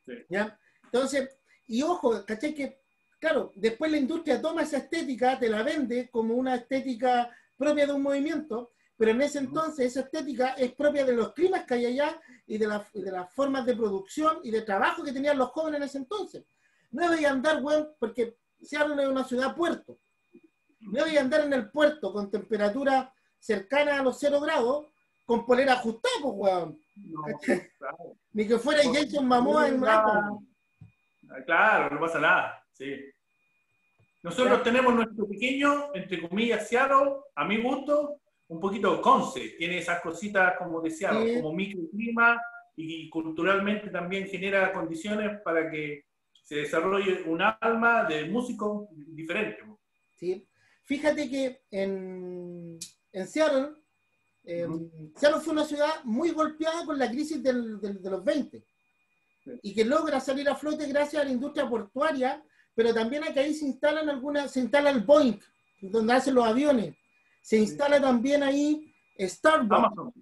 [0.06, 0.14] Sí.
[0.30, 0.60] ¿ya?
[0.84, 2.54] Entonces, y ojo, ¿cachai?
[2.54, 2.80] Que,
[3.20, 7.94] claro, después la industria toma esa estética, te la vende como una estética propia de
[7.94, 11.86] un movimiento, pero en ese entonces esa estética es propia de los climas que hay
[11.88, 15.38] allá y de, la- y de las formas de producción y de trabajo que tenían
[15.38, 16.44] los jóvenes en ese entonces.
[16.92, 20.00] No debía andar, weón, porque Seattle es una ciudad puerto.
[20.80, 24.88] No debía andar en el puerto con temperatura cercana a los cero grados
[25.26, 26.80] con polera ajustada, pues, weón.
[26.96, 27.70] no, ¿Cachai?
[27.78, 27.98] claro.
[28.32, 30.22] Ni que fuera Jason Momoa en Apple.
[31.30, 32.96] Ah, Claro, no pasa nada, sí.
[34.24, 39.56] Nosotros tenemos nuestro pequeño, entre comillas, Seattle, a mi gusto, un poquito Conce.
[39.58, 41.36] Tiene esas cositas, como decía, Sí.
[41.36, 42.42] como microclima
[42.76, 46.04] y culturalmente también genera condiciones para que
[46.44, 49.60] se desarrolle un alma de músicos diferente.
[50.16, 50.46] ¿sí?
[50.84, 52.78] Fíjate que en,
[53.12, 53.70] en Seattle,
[54.46, 54.66] eh.
[55.16, 58.64] Seattle fue una ciudad muy golpeada con la crisis del- del- de los 20
[59.44, 59.52] Sí.
[59.62, 62.42] y que logra salir a flote gracias a la industria portuaria,
[62.78, 65.40] pero también a que ahí se instalan algunas, se instala el Boeing,
[65.82, 66.94] donde hacen los aviones,
[67.42, 70.14] se instala también ahí Starbucks, Amazon.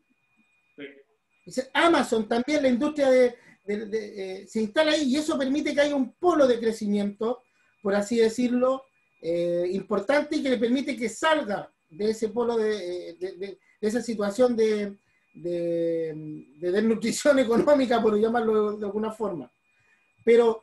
[1.47, 1.61] Sí.
[1.73, 5.81] Amazon también, la industria de, de- de, eh, se instala ahí y eso permite que
[5.81, 7.41] haya un polo de crecimiento,
[7.81, 8.83] por así decirlo,
[9.21, 14.01] eh, importante y que le permite que salga de ese polo de, eh, de- esa
[14.01, 14.97] situación de
[15.33, 19.51] desnutrición económica, por llamarlo de alguna forma.
[20.23, 20.61] Pero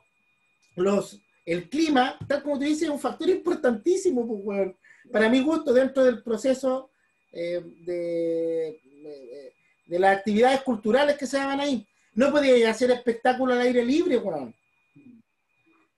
[0.75, 4.71] los, el clima, tal como tú dices, es un factor importantísimo, pues,
[5.11, 6.91] para mi gusto, dentro del proceso
[7.31, 9.53] eh, de, de-
[9.85, 11.85] de las actividades culturales que se daban ahí.
[12.13, 14.55] No podíais hacer espectáculos al aire libre, weón.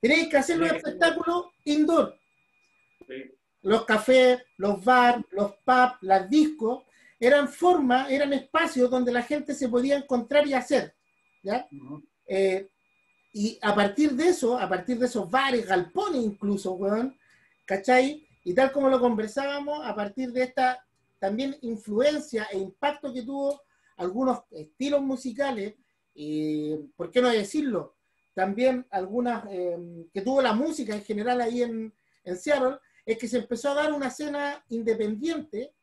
[0.01, 0.75] Tenéis que hacer los Sí.
[0.77, 2.17] espectáculos indoor.
[3.07, 3.31] Sí.
[3.61, 6.83] Los cafés, los bars, los pubs, las discos,
[7.19, 10.93] eran formas, eran espacios donde la gente se podía encontrar y hacer.
[11.43, 11.67] ¿ya?
[12.27, 12.69] Eh,
[13.37, 17.17] y a partir de eso, a partir de esos bares, galpones incluso, weón,
[17.65, 18.25] ¿cachai?
[18.45, 20.81] Y tal como lo conversábamos, a partir de esta
[21.19, 23.61] también influencia e impacto que tuvo
[23.97, 25.75] algunos estilos musicales,
[26.13, 27.97] y por qué no decirlo,
[28.33, 31.93] también algunas eh, que tuvo la música en general ahí en,
[32.23, 35.73] en Seattle, es que se empezó a dar una escena independiente,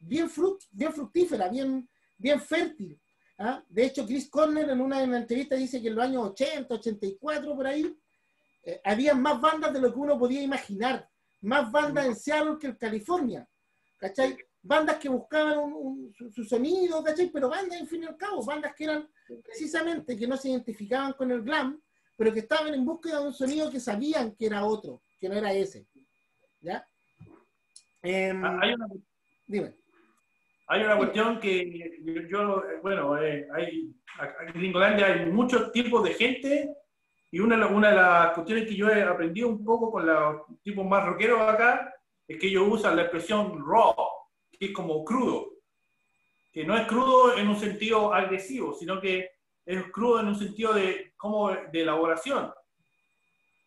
[0.00, 3.00] bien, fruct, bien fructífera, bien, bien fértil.
[3.38, 3.62] ¿Ah?
[3.68, 6.74] De hecho, Chris Corner en una, en una entrevista dice que en los años 80,
[6.74, 7.96] 84, por ahí,
[8.64, 11.08] eh, había más bandas de lo que uno podía imaginar.
[11.40, 13.48] Más bandas en Seattle que en California.
[13.96, 14.36] ¿Cachai?
[14.62, 17.30] Bandas que buscaban un- un- su, su sonido, ¿cachai?
[17.30, 19.08] Pero bandas, en fin y al cabo, bandas que eran
[19.44, 21.80] precisamente que no se identificaban con el glam,
[22.16, 25.36] pero que estaban en búsqueda de un sonido que sabían que era otro, que no
[25.36, 25.86] era ese.
[26.60, 26.84] ¿Ya?
[28.02, 28.86] Em, Ah, Hay una
[29.46, 29.76] dime.
[30.70, 33.90] Hay una cuestión que yo, yo, bueno, eh, hay,
[34.46, 36.70] en Gringolandia hay muchos tipos de gente
[37.30, 40.86] y una, una de las cuestiones que yo he aprendido un poco con los tipos
[40.86, 41.94] más rockeros acá
[42.26, 43.94] es que ellos usan la expresión raw,
[44.50, 45.52] que es como crudo,
[46.52, 49.30] que no es crudo en un sentido agresivo, sino que
[49.64, 52.52] es crudo en un sentido de, como de elaboración.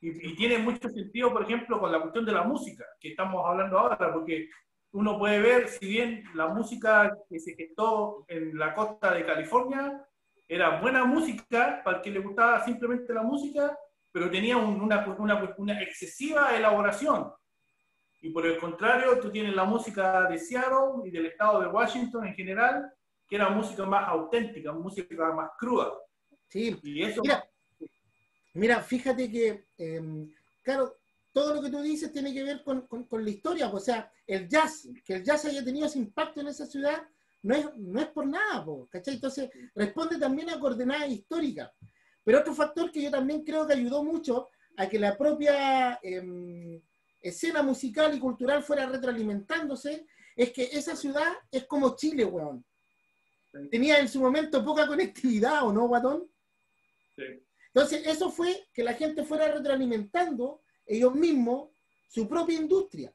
[0.01, 3.43] Y, y tiene mucho sentido, por ejemplo, con la cuestión de la música, que estamos
[3.43, 4.49] hablando ahora, porque
[4.93, 10.05] uno puede ver, si bien la música que se gestó en la costa de California
[10.47, 13.77] era buena música para el que le gustaba simplemente la música,
[14.11, 17.31] pero tenía un- una, una, una excesiva elaboración.
[18.21, 22.27] Y por el contrario, tú tienes la música de Seattle y del estado de Washington
[22.27, 22.91] en general,
[23.27, 25.91] que era música más auténtica, música más cruda.
[26.49, 27.43] Sí, Y eso Mira,
[28.53, 30.27] mira, fíjate que, eh,
[30.61, 30.97] claro,
[31.33, 34.11] todo lo que tú dices tiene que ver con, con- con la historia, o sea,
[34.27, 37.01] el jazz, que el jazz haya tenido ese impacto en esa ciudad,
[37.43, 39.15] no es, no es por nada, po, ¿cachai?
[39.15, 41.71] Entonces, responde también a coordenadas históricas.
[42.23, 46.81] Pero otro factor que yo también creo que ayudó mucho a que la propia eh,
[47.19, 52.63] escena musical y cultural fuera retroalimentándose, es que esa ciudad es como Chile, weón.
[53.69, 56.29] Tenía en su momento poca conectividad, ¿o no, Guatón?
[57.15, 57.23] Sí.
[57.73, 60.61] Entonces, eso fue que la gente fuera retroalimentando
[60.95, 61.69] ellos mismos
[62.07, 63.13] su propia industria.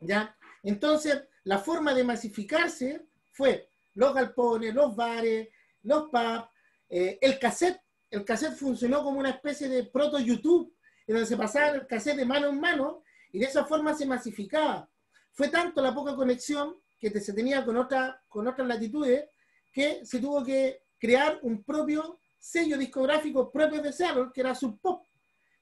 [0.00, 0.36] ¿ya?
[0.62, 5.48] Entonces, la forma de masificarse fue los galpones, los bares,
[5.82, 6.48] los pubs,
[6.88, 7.80] eh, el cassette.
[8.10, 10.74] El cassette funcionó como una especie de proto-YouTube
[11.06, 14.06] en donde se pasaba el cassette de mano en mano y de esa forma se
[14.06, 14.88] masificaba.
[15.32, 19.28] Fue tanto la poca conexión que se tenía con, otra, con otras latitudes
[19.72, 24.80] que se tuvo que crear un propio sello discográfico propio de Seattle, que era Sub
[24.80, 25.05] Pop,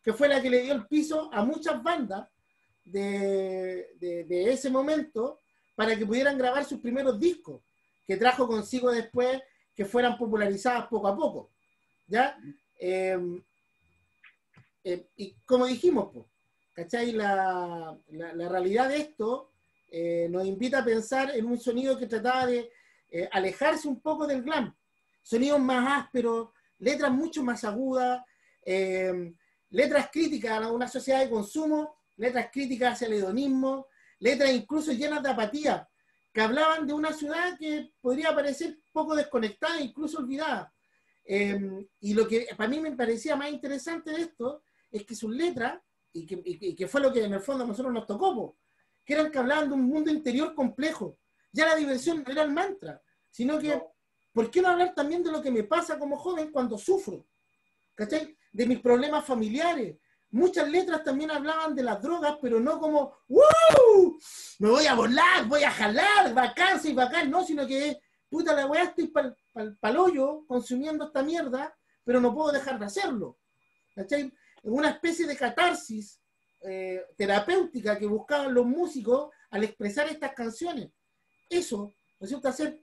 [0.04, 2.28] que fue la que le dio el piso a muchas bandas
[2.84, 3.88] de,
[4.28, 5.40] ese momento
[5.74, 7.62] para que pudieran grabar sus primeros discos,
[8.06, 9.40] que trajo consigo después
[9.74, 11.50] que fueran popularizadas poco a poco.
[12.06, 12.36] ¿Ya?
[12.78, 13.42] Em,
[14.84, 16.26] eh, y como dijimos, pues,
[16.74, 17.12] ¿cachai?
[17.12, 19.52] La, la, realidad de esto
[19.90, 22.70] eh, nos invita a pensar en un sonido que trataba de
[23.10, 24.76] eh, alejarse un poco del glam.
[25.22, 28.22] Sonidos más ásperos, letras mucho más agudas,
[29.74, 33.88] letras críticas a una sociedad de consumo, letras críticas hacia el hedonismo,
[34.20, 35.88] letras incluso llenas de apatía,
[36.32, 40.72] que hablaban de una ciudad que podría parecer poco desconectada, incluso olvidada.
[41.24, 45.34] Em, y lo que para mí me parecía más interesante de esto es que sus
[45.34, 45.80] letras,
[46.12, 46.24] y
[46.76, 48.56] que, fue lo que en el fondo a nosotros nos tocó,
[49.04, 51.18] que eran que hablaban de un mundo interior complejo.
[51.50, 53.82] Ya la diversión no era el mantra, sino que,
[54.32, 57.26] ¿por qué no hablar también de lo que me pasa como joven cuando sufro?
[57.96, 58.36] ¿Cachai?
[58.54, 59.98] De mis problemas familiares.
[60.30, 64.18] Muchas letras también hablaban de las drogas, pero no como, ¡Woo!
[64.58, 68.66] Me voy a volar, voy a jalar, bacán, y bacán, no, sino que, puta la
[68.66, 69.36] weá, estoy pa'l
[69.78, 73.38] pa, hoyo consumiendo esta mierda, pero no puedo dejar de hacerlo.
[73.94, 74.32] ¿Cachai?
[74.64, 76.18] una especie de catarsis
[76.62, 80.90] eh, terapéutica que buscaban los músicos al expresar estas canciones.
[81.48, 82.80] Eso resulta ser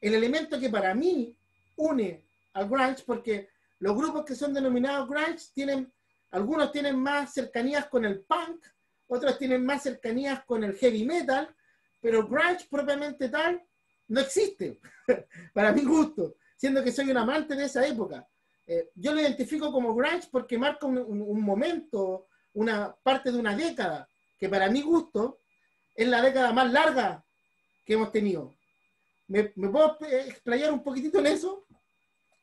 [0.00, 1.36] el elemento que para mí
[1.76, 3.48] une al grunge, porque
[3.84, 5.92] los grupos que son denominados grunge tienen,
[6.30, 8.64] algunos tienen más cercanías con el punk,
[9.08, 11.54] otros tienen más cercanías con el heavy metal,
[12.00, 13.62] pero grunge propiamente tal
[14.08, 14.80] no existe,
[15.52, 18.26] para mi gusto, siendo que soy un amante de esa época.
[18.66, 24.08] Eh, yo lo identifico como grunge porque marca un, momento, una parte de una década,
[24.38, 25.42] que para mi gusto
[25.94, 27.22] es la década más larga
[27.84, 28.54] que hemos tenido.
[29.28, 31.66] ¿Me, puedo explayar un poquitito en eso?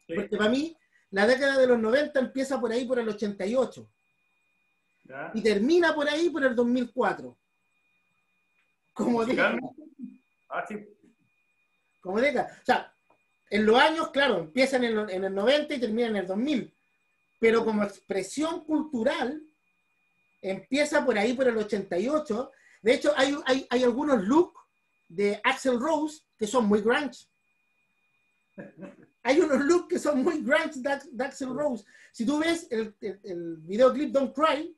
[0.07, 0.77] Porque para mí
[1.11, 3.89] la década de los 90 empieza por ahí por el 88
[5.33, 7.37] y termina por ahí por el 2004.
[8.93, 9.57] Como década.
[10.49, 10.65] Ah,
[12.01, 12.57] como década.
[12.61, 12.93] O sea,
[13.49, 16.73] en los años, claro, empiezan en, el 90 y terminan en el 2000,
[17.39, 19.41] pero como expresión cultural,
[20.41, 22.51] empieza por ahí, por el 88.
[22.81, 23.35] De hecho, hay,
[23.69, 24.59] hay, algunos looks
[25.09, 27.27] de Axel Rose que son muy grunge.
[29.31, 31.85] Hay unos looks que son muy grunge de, Axel Rose.
[32.11, 34.75] Si tú ves el, el, videoclip Don't Cry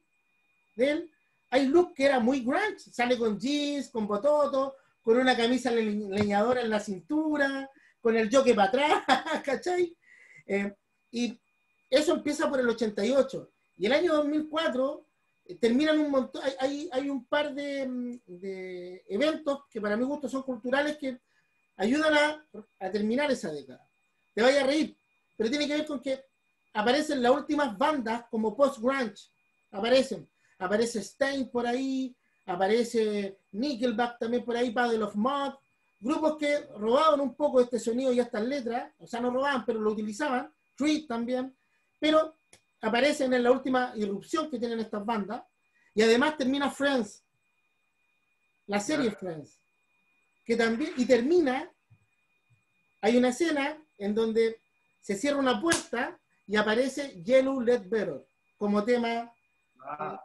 [0.76, 1.12] de él,
[1.50, 2.92] hay look que era muy grunge.
[2.92, 7.68] Sale con jeans, con bototo, con una camisa leñadora en la cintura,
[8.00, 9.04] con el jockey para atrás,
[9.44, 9.98] ¿cachai?
[10.46, 10.72] Eh,
[11.10, 11.42] y
[11.90, 13.50] eso empieza por el 88.
[13.78, 15.08] Y el año 2004
[15.46, 20.30] eh, terminan un montón, hay, hay, un par de, de, eventos que para mi gusto
[20.30, 21.20] son culturales que
[21.76, 22.46] ayudan a,
[22.80, 23.90] a terminar esa década.
[24.34, 24.98] Te vaya a reír,
[25.38, 26.24] pero tiene que ver con que
[26.74, 29.30] aparecen las últimas bandas como post-grunge,
[29.72, 30.28] aparecen.
[30.60, 32.16] Aparece Stein por ahí,
[32.46, 35.54] aparece Nickelback también por ahí, Paddle of Mud,
[36.00, 39.80] grupos que robaban un poco este sonido y estas letras, o sea, no robaban, pero
[39.80, 41.56] lo utilizaban, Tweet también,
[42.00, 42.36] pero
[42.82, 45.44] aparecen en la última irrupción que tienen estas bandas,
[45.96, 47.24] y además termina Friends,
[48.68, 49.60] la serie Friends,
[50.46, 51.70] que también, y termina,
[53.02, 54.60] hay una escena en donde
[55.00, 58.26] se cierra una puerta y aparece Yellow Let Better
[58.58, 59.32] como tema.
[59.86, 60.22] Ah.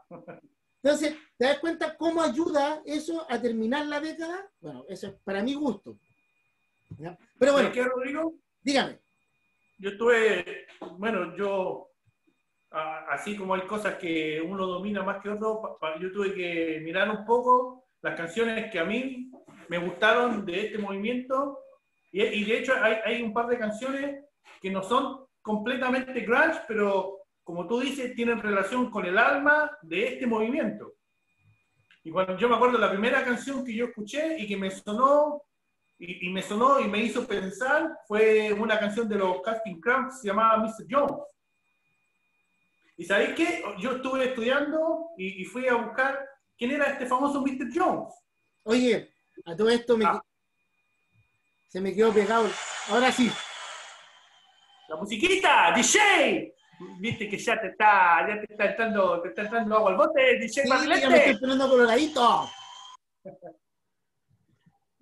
[0.83, 4.49] Entonces, ¿te das cuenta cómo ayuda eso a terminar la década?
[4.61, 5.99] Bueno, eso es para mi gusto.
[7.39, 7.73] Pero bueno.
[7.73, 8.35] ¿Qué, Rodrigo?
[8.63, 8.99] Dígame.
[9.79, 11.91] Yo tuve, bueno, yo,
[12.71, 17.25] así como hay cosas que uno domina más que otro, yo tuve que mirar un
[17.25, 19.31] poco las canciones que a mí
[19.69, 21.61] me gustaron de este movimiento.
[22.11, 24.25] Y, de hecho hay, hay un par de canciones
[24.61, 30.09] que no son completamente grunge, pero como tú dices, tienen relación con el alma de
[30.09, 30.95] este movimiento.
[32.05, 35.43] Y cuando yo me acuerdo la primera canción que yo escuché y que me sonó
[35.99, 39.81] y, me sonó y me hizo pensar fue una canción de los Casting
[40.21, 40.87] se llamaba Mr.
[40.89, 41.23] Jones.
[42.97, 43.63] Y sabéis qué?
[43.81, 46.19] Yo estuve estudiando y, fui a buscar
[46.57, 47.69] quién era este famoso Mr.
[47.75, 48.15] Jones.
[48.65, 49.11] Oye,
[49.45, 50.23] a todo esto me, ah.
[51.69, 52.49] Se me quedó pegado.
[52.91, 53.31] Ahora sí.
[54.89, 56.55] La musiquita, DJ.
[56.99, 60.39] Viste que ya te está, ya te está entrando, te está entrando agua al bote,
[60.39, 62.49] DJ sí, ya me estoy poniendo coloradito.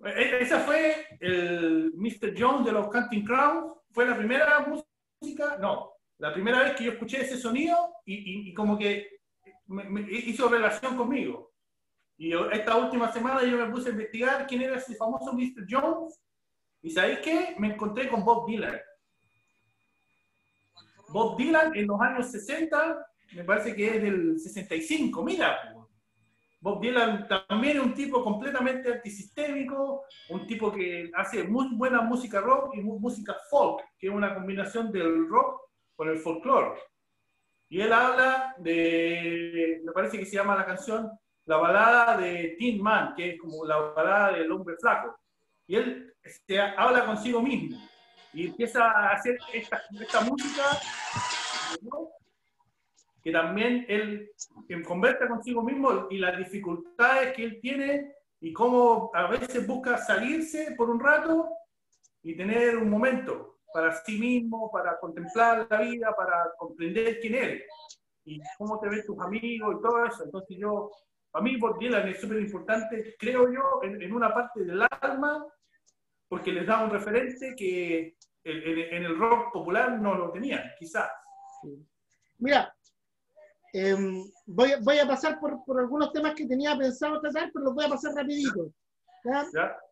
[0.05, 2.33] E-, esa fue el Mr.
[2.37, 3.73] Jones de los Canting Crowns.
[3.91, 7.75] Fue la primera música, no, la primera vez que yo escuché ese sonido
[8.05, 9.19] y, y, como que
[10.11, 11.51] hizo relación conmigo.
[12.17, 15.65] Y esta última semana yo me puse a investigar quién era ese famoso Mr.
[15.67, 16.19] Jones.
[16.87, 17.53] ¿Y sabéis qué?
[17.59, 18.79] Me encontré con Bob Dylan.
[21.09, 25.21] Bob Dylan en los años 60, me parece que es del 65.
[25.21, 25.75] Mira,
[26.61, 32.39] Bob Dylan también es un tipo completamente antisistémico, un tipo que hace muy buena música
[32.39, 35.59] rock y música folk, que es una combinación del rock
[35.93, 36.79] con el folclore.
[37.67, 41.11] Y él habla de, me parece que se llama la canción
[41.47, 45.17] La balada de Tin Man, que es como la balada del hombre flaco.
[45.67, 47.77] Y él se habla consigo mismo
[48.33, 50.63] y empieza a hacer esta, esta música
[53.23, 54.31] que también él
[54.85, 60.75] conversa consigo mismo y las dificultades que él tiene y cómo a veces busca salirse
[60.77, 61.49] por un rato
[62.23, 67.63] y tener un momento para sí mismo, para contemplar la vida, para comprender quién eres
[68.25, 70.23] y cómo te ven tus amigos y todo eso.
[70.23, 70.91] Entonces yo,
[71.31, 75.45] para mí Bob Dylan es súper importante, creo yo, en, una parte del alma,
[76.27, 81.09] porque les da un referente que en, el rock popular no lo tenían, quizás.
[82.39, 82.73] Mira,
[83.73, 87.75] Em, voy, voy, a pasar por, por, algunos temas que tenía pensado tratar, pero los
[87.75, 88.73] voy a pasar rapidito.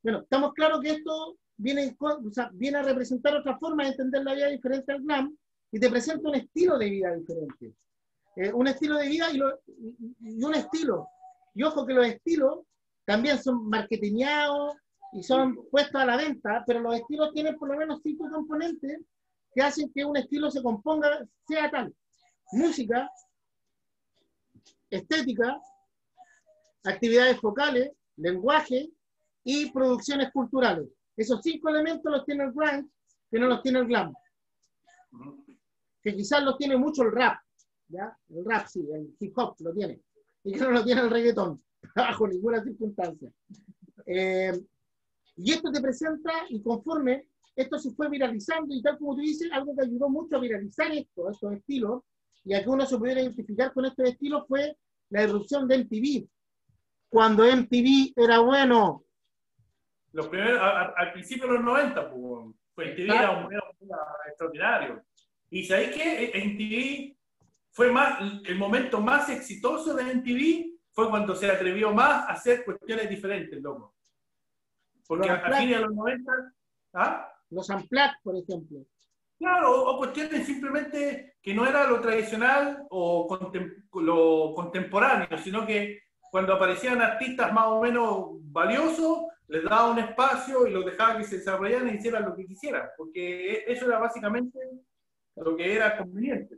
[0.02, 4.24] Bueno, estamos claros que esto viene, o sea, viene a representar otra forma de entender
[4.24, 5.38] la vida diferente al glam
[5.72, 7.74] y te presenta un estilo de vida diferente.
[8.38, 9.40] Eh, un estilo de vida y,
[10.22, 11.10] y, un estilo.
[11.54, 12.62] Y ojo que los estilos
[13.06, 14.74] también son marketeñados
[15.14, 19.00] y son puestos a la venta, pero los estilos tienen por lo menos cinco componentes
[19.54, 21.96] que hacen que un estilo se componga, sea tal.
[22.52, 23.10] Música,
[24.90, 25.60] estética,
[26.84, 28.90] actividades focales, lenguaje
[29.44, 30.90] y producciones culturales.
[31.16, 32.90] Esos cinco elementos los tiene el grunge,
[33.32, 34.14] que no los tiene el glam.
[36.02, 37.40] Que quizás los tiene mucho el rap,
[37.88, 38.16] ¿ya?
[38.30, 40.02] El rap sí, el hip hop lo tiene.
[40.44, 41.64] Y que no lo tiene el reggaetón,
[41.96, 43.32] bajo ninguna circunstancia.
[44.06, 44.52] Eh,
[45.38, 49.50] y esto te presenta, y conforme esto se fue viralizando, y tal como tú dices,
[49.52, 52.04] algo que ayudó mucho a viralizar esto, estos estilos,
[52.44, 54.78] y a que uno se pudiera identificar con estos estilos fue
[55.10, 56.28] la erupción de MTV.
[57.10, 59.04] Cuando MTV era bueno.
[60.12, 63.54] Los primeros, al principio de los 90, pues, pues MTV era un,
[64.28, 65.04] extraordinario.
[65.50, 66.32] Y ¿sabéis qué?
[66.46, 67.18] MTV
[67.72, 72.64] fue más, el momento más exitoso de MTV fue cuando se atrevió más a hacer
[72.64, 73.95] cuestiones diferentes, loco.
[75.08, 76.32] Porque a fines de los 90...
[76.94, 77.32] ¿ah?
[77.50, 78.86] Los Unplugged, por ejemplo.
[79.38, 83.28] Claro, o cuestiones simplemente que no era lo tradicional o
[83.94, 86.00] lo contemporáneo, sino que
[86.32, 91.24] cuando aparecían artistas más o menos valiosos, les daba un espacio y los dejaba que
[91.24, 94.60] se desarrollaran y hicieran lo que quisieran, porque e, eso era básicamente
[95.36, 96.58] lo que era conveniente.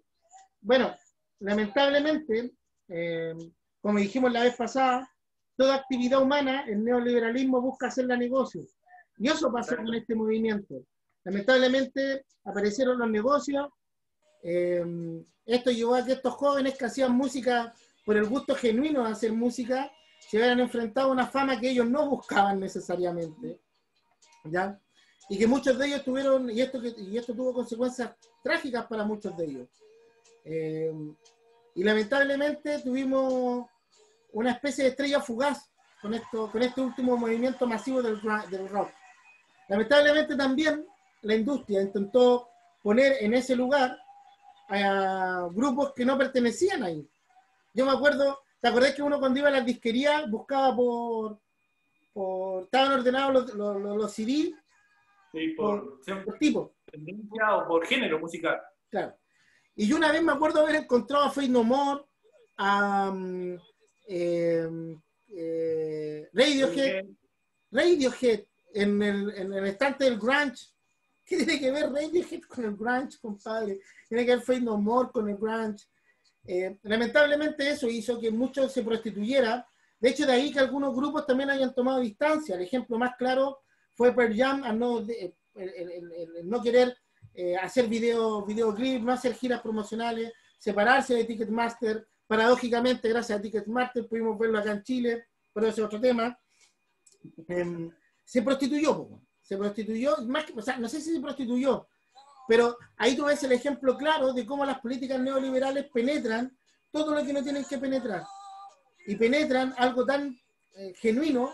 [0.62, 0.96] Bueno,
[1.40, 2.54] lamentablemente,
[2.88, 3.36] eh,
[3.82, 5.10] como dijimos la vez pasada,
[5.58, 8.66] toda actividad humana, el neoliberalismo busca hacerla negocio.
[9.18, 10.84] Y eso pasa con este movimiento.
[11.24, 13.68] Lamentablemente aparecieron los negocios.
[14.44, 14.86] Eh,
[15.46, 17.74] esto llevó a que estos jóvenes que hacían música
[18.06, 21.90] por el gusto genuino de hacer música se hubieran enfrentado a una fama que ellos
[21.90, 23.60] no buscaban necesariamente.
[24.46, 24.80] ¿ya?
[25.30, 28.12] Y que muchos de ellos tuvieron, y esto, y esto tuvo consecuencias
[28.44, 29.68] trágicas para muchos de ellos.
[30.46, 30.94] Eh,
[31.76, 33.68] y lamentablemente tuvimos
[34.38, 35.68] una especie de estrella fugaz
[36.00, 38.22] con, esto, con este último movimiento masivo del,
[38.52, 38.92] del rock.
[39.68, 40.86] Lamentablemente también
[41.24, 42.48] la industria intentó
[42.84, 43.98] poner en ese lugar
[44.70, 47.10] a grupos que no pertenecían ahí.
[47.74, 51.40] Yo me acuerdo, ¿te acordás que uno cuando iba a las disquerías buscaba por,
[52.14, 54.54] por estaban ordenados los, los, los CD?
[55.32, 56.76] Sí, por, por, tipo.
[56.92, 58.62] Tendencia o por género musical.
[58.92, 59.16] Claro.
[59.76, 62.04] Y yo una vez me acuerdo haber encontrado a Faith No More,
[62.58, 63.58] a um,
[64.08, 64.70] eh,
[65.30, 67.06] eh, Radiohead,
[67.72, 68.44] Radiohead
[68.74, 70.68] en el, en el estante del grunge
[71.28, 73.82] ¿Qué tiene que ver Radiohead con el grunge, compadre?
[74.08, 75.86] Tiene que ver Faith No More con el grunge.
[76.46, 79.68] Eh, lamentablemente eso hizo que muchos se prostituyera.
[80.00, 82.56] De hecho, de ahí que algunos grupos también hayan tomado distancia.
[82.56, 83.60] El ejemplo más claro
[83.94, 85.36] fue Pearl Jam al no, el,
[86.46, 86.96] no querer
[87.34, 92.08] eh, hacer video, videoclip, no hacer giras promocionales, separarse de Ticketmaster.
[92.28, 96.38] Paradójicamente, gracias a Ticketmaster pudimos verlo acá en Chile, pero ese es otro tema.
[97.48, 97.90] Em,
[98.24, 101.88] se prostituyó se prostituyó, más que, o sea, no sé si se prostituyó,
[102.50, 106.58] pero ahí tú ves el ejemplo claro de cómo las políticas neoliberales penetran
[106.92, 108.26] todo lo que no tienen que penetrar.
[109.06, 110.38] Y penetran algo tan
[110.76, 111.54] eh, genuino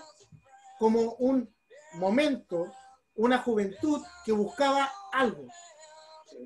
[0.80, 1.54] como un
[1.94, 2.74] momento,
[3.14, 5.46] una juventud que buscaba algo,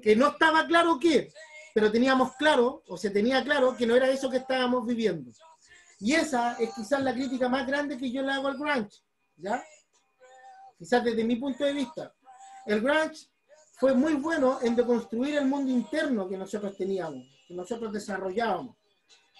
[0.01, 1.32] que no estaba claro qué,
[1.78, 5.32] pero teníamos claro, o se tenía claro, que no era eso que estábamos viviendo.
[5.99, 8.97] Y esa es quizás la crítica más grande que yo le hago al grunge,
[9.36, 9.63] ¿ya?
[10.75, 12.11] Quizás desde mi punto de vista.
[12.65, 13.28] El grunge
[13.73, 18.75] fue muy bueno en deconstruir el mundo interno que nosotros teníamos, que nosotros desarrollábamos.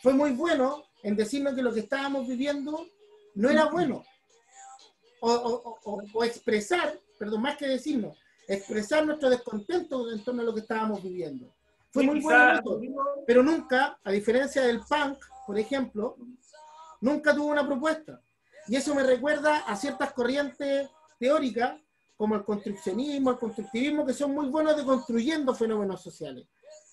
[0.04, 2.86] Fue muy bueno en decirnos que lo que estábamos viviendo
[3.34, 4.04] no era bueno.
[5.22, 8.16] O, expresar, perdón, más que decirnos,
[8.48, 11.57] expresar nuestro descontento en torno a lo que estábamos viviendo.
[11.92, 12.62] Fue muy bueno,
[13.26, 16.18] pero nunca, a diferencia del punk, por ejemplo,
[17.02, 18.22] nunca tuvo una propuesta.
[18.68, 21.80] Y eso me recuerda a ciertas corrientes teóricas
[22.18, 26.48] como el construccionismo, el constructivismo, que son muy buenos deconstruyendo fenómenos sociales.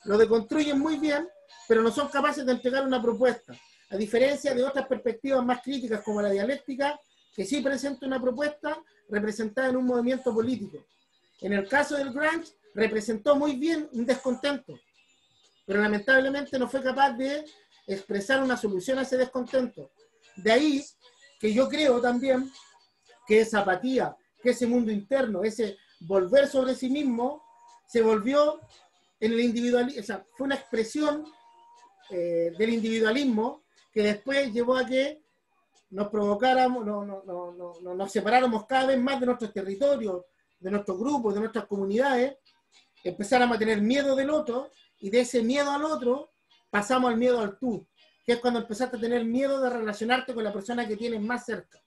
[0.04, 1.28] Lo deconstruyen muy bien,
[1.66, 3.54] pero no son capaces de entregar una propuesta.
[3.90, 6.98] A diferencia de otras perspectivas más críticas como la dialéctica,
[7.34, 10.84] que sí presenta una propuesta representada en un movimiento político.
[11.40, 14.78] En el caso del grunge, representó muy bien un descontento,
[15.64, 17.44] pero lamentablemente no fue capaz de
[17.86, 19.90] expresar una solución a ese descontento.
[20.36, 20.84] De ahí
[21.38, 22.50] que yo creo también
[23.26, 27.42] que esa apatía, que ese mundo interno, ese volver sobre sí mismo,
[27.86, 28.60] se volvió
[29.20, 31.24] en el individualismo, o sea, fue una expresión
[32.10, 35.22] eh, del individualismo que después llevó a que
[35.90, 40.22] nos provocáramos, no, no, no, nos separáramos cada vez más de nuestros territorios,
[40.58, 42.36] de nuestros grupos, de nuestras comunidades,
[43.04, 46.32] empezáramos a tener miedo del otro y de ese miedo al otro
[46.70, 47.86] pasamos al miedo al tú,
[48.24, 51.44] que es cuando empezaste a tener miedo de relacionarte con la persona que tienes más
[51.44, 51.78] cerca.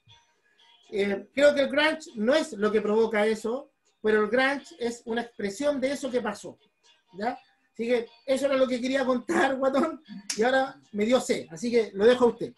[0.89, 5.01] Eh, creo que el grunge no es lo que provoca eso, pero el grunge es
[5.05, 6.57] una expresión de eso que pasó.
[7.17, 7.37] ¿ya?
[7.73, 10.01] Así que eso era lo que quería contar, Guatón,
[10.37, 12.53] y ahora me dio C, así que lo dejo a usted.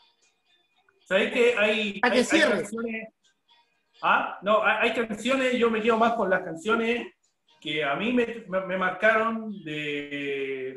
[1.06, 2.70] ¿Sabes que hay, hay, canciones?
[4.04, 4.38] ¿Ah?
[4.44, 7.08] No, hay, canciones, yo me quedo más con las canciones
[7.60, 10.76] que a mí me, me, marcaron de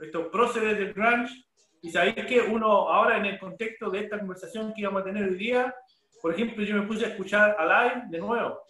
[0.00, 1.34] estos próceres del grunge,
[1.82, 5.24] y sabéis que uno ahora en el contexto de esta conversación que íbamos a tener
[5.24, 5.74] hoy día,
[6.20, 8.60] por ejemplo, yo me puse a escuchar Alive de nuevo.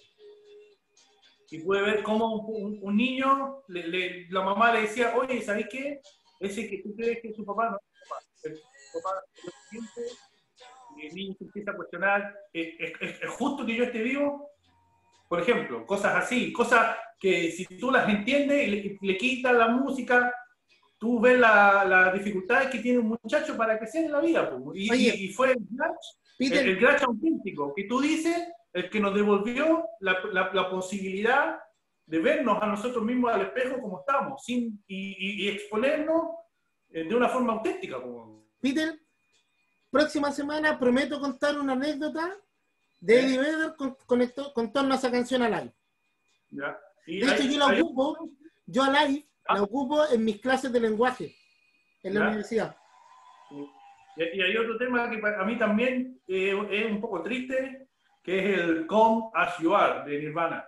[1.50, 6.00] Y pude ver cómo un, niño, la mamá le decía, oye, ¿sabes qué?
[6.38, 8.22] Ese que tú crees que es su papá, no es su papá.
[8.44, 10.00] El papá lo siente,
[10.96, 14.48] y el niño se empieza a cuestionar, ¿es, justo que yo esté vivo?
[15.31, 20.35] Por ejemplo, cosas así, cosas que si tú las entiendes y le, quitas la música,
[20.99, 24.53] tú ves las la dificultades que tiene un muchacho para crecer en la vida.
[24.74, 28.37] Y, y, fue el, el auténtico, que tú dices,
[28.72, 31.61] el que nos devolvió la, posibilidad
[32.07, 36.24] de vernos a nosotros mismos al espejo como estamos, sin, y, exponernos
[36.89, 37.99] eh, de una forma auténtica.
[38.61, 39.01] Peter,
[39.93, 42.37] próxima semana prometo contar una anécdota
[43.01, 43.96] de Eddie Vedder con,
[44.55, 45.72] con, torno a esa canción Alive.
[46.51, 46.78] Ya.
[47.07, 48.30] de hecho, yo la ocupo,
[48.66, 49.62] yo Alive la ah.
[49.62, 51.34] ocupo en mis clases de lenguaje
[52.03, 52.76] en la universidad.
[54.16, 57.88] Y hay otro tema que a mí también eh, es un poco triste,
[58.22, 60.66] que es el Come As You Are de Nirvana.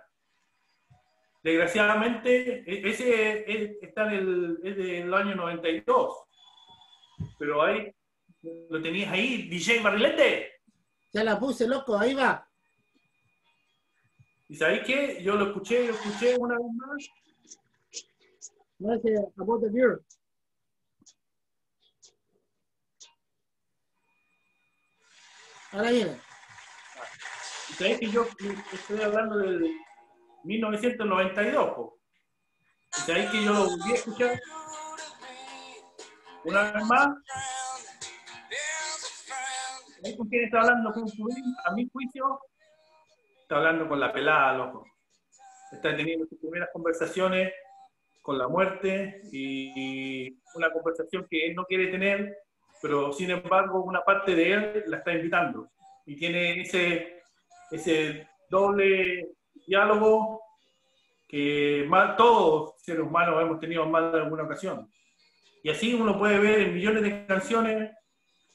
[1.43, 6.23] Desgraciadamente, e, ese está en el, es del año 92,
[7.37, 7.93] pero ahí
[8.69, 10.52] lo tenías ahí, DJ Barrilete.
[11.13, 12.49] Ya la puse, loco, ahí va.
[14.49, 15.23] ¿Y sabéis qué?
[15.23, 17.09] Yo lo escuché, lo escuché una vez más.
[18.79, 20.01] Gracias, About the Beer.
[25.71, 26.19] Ahora viene.
[27.77, 28.27] ¿Sabes que yo
[28.71, 29.75] estoy hablando del
[30.43, 31.73] 1992?
[31.75, 31.99] Po?
[32.91, 34.41] ¿Sabes que yo lo volví a escuchar?
[36.43, 37.07] Una vez más.
[40.03, 40.89] ¿Sabes con quién está hablando?
[40.89, 42.39] A mi juicio,
[43.41, 44.85] está hablando con la pelada, loco.
[45.71, 47.51] Está teniendo sus primeras conversaciones
[48.21, 52.43] con la muerte y una conversación que él no quiere tener
[52.83, 55.69] pero sin embargo una parte de él la está invitando
[56.05, 57.21] y tiene ese,
[57.71, 59.29] ese doble
[59.65, 60.41] diálogo
[61.25, 64.91] que todos seres humanos hemos tenido más de alguna ocasión.
[65.63, 67.89] Y así uno puede ver en millones de canciones,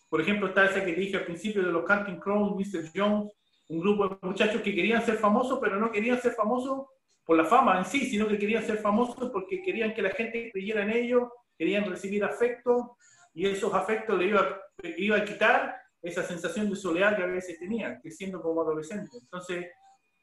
[0.09, 2.91] por ejemplo, está esa que dije al principio de los Canting Crows, Mr.
[2.95, 3.33] Jones,
[3.69, 6.87] un grupo de muchachos que querían ser famosos, pero no querían ser famosos
[7.25, 10.51] por la fama en sí, sino que querían ser famosos porque querían que la gente
[10.51, 11.29] creyera en ellos,
[11.59, 12.97] querían recibir afecto,
[13.35, 14.61] y esos afectos le iba,
[14.97, 19.11] iba a quitar esa sensación de soledad que a veces tenían, que siendo como adolescente.
[19.21, 19.67] Entonces,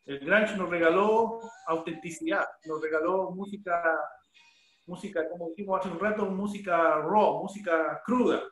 [0.05, 3.99] el grunge nos regaló autenticidad, nos regaló música,
[4.85, 8.43] música, como dijimos hace un rato, música raw, música cruda,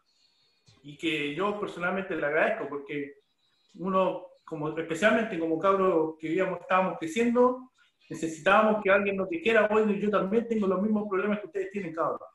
[0.83, 3.15] y que yo personalmente le agradezco porque
[3.75, 7.71] uno, como, especialmente como cabros que vivíamos, estábamos creciendo,
[8.09, 11.95] necesitábamos que alguien nos dijera, bueno, yo también tengo los mismos problemas que ustedes tienen,
[11.95, 12.29] cabros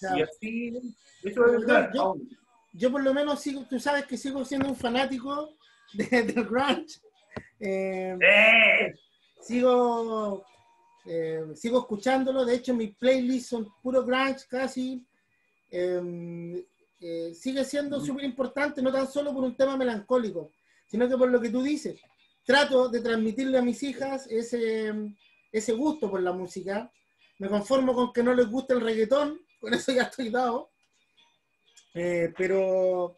[0.00, 1.90] y así, eso es verdad.
[1.94, 2.16] Yo,
[2.72, 5.56] yo, por lo menos sigo, tú sabes que sigo siendo un fanático
[5.92, 7.00] de, del grunge.
[7.60, 8.94] Eh, ¡Eh!
[9.40, 10.44] Sigo,
[11.06, 15.04] eh, sigo escuchándolo, de hecho mis playlists son puro grunge casi.
[17.06, 20.52] Em, sigue siendo súper importante, no tan solo por un tema melancólico,
[20.86, 22.00] sino que por lo que tú dices.
[22.46, 24.90] Trato de transmitirle a mis hijas ese,
[25.52, 26.90] ese gusto por la música.
[27.38, 30.70] Me conformo con que no les guste el reggaetón, con eso ya estoy dado.
[31.92, 33.14] Eh, pero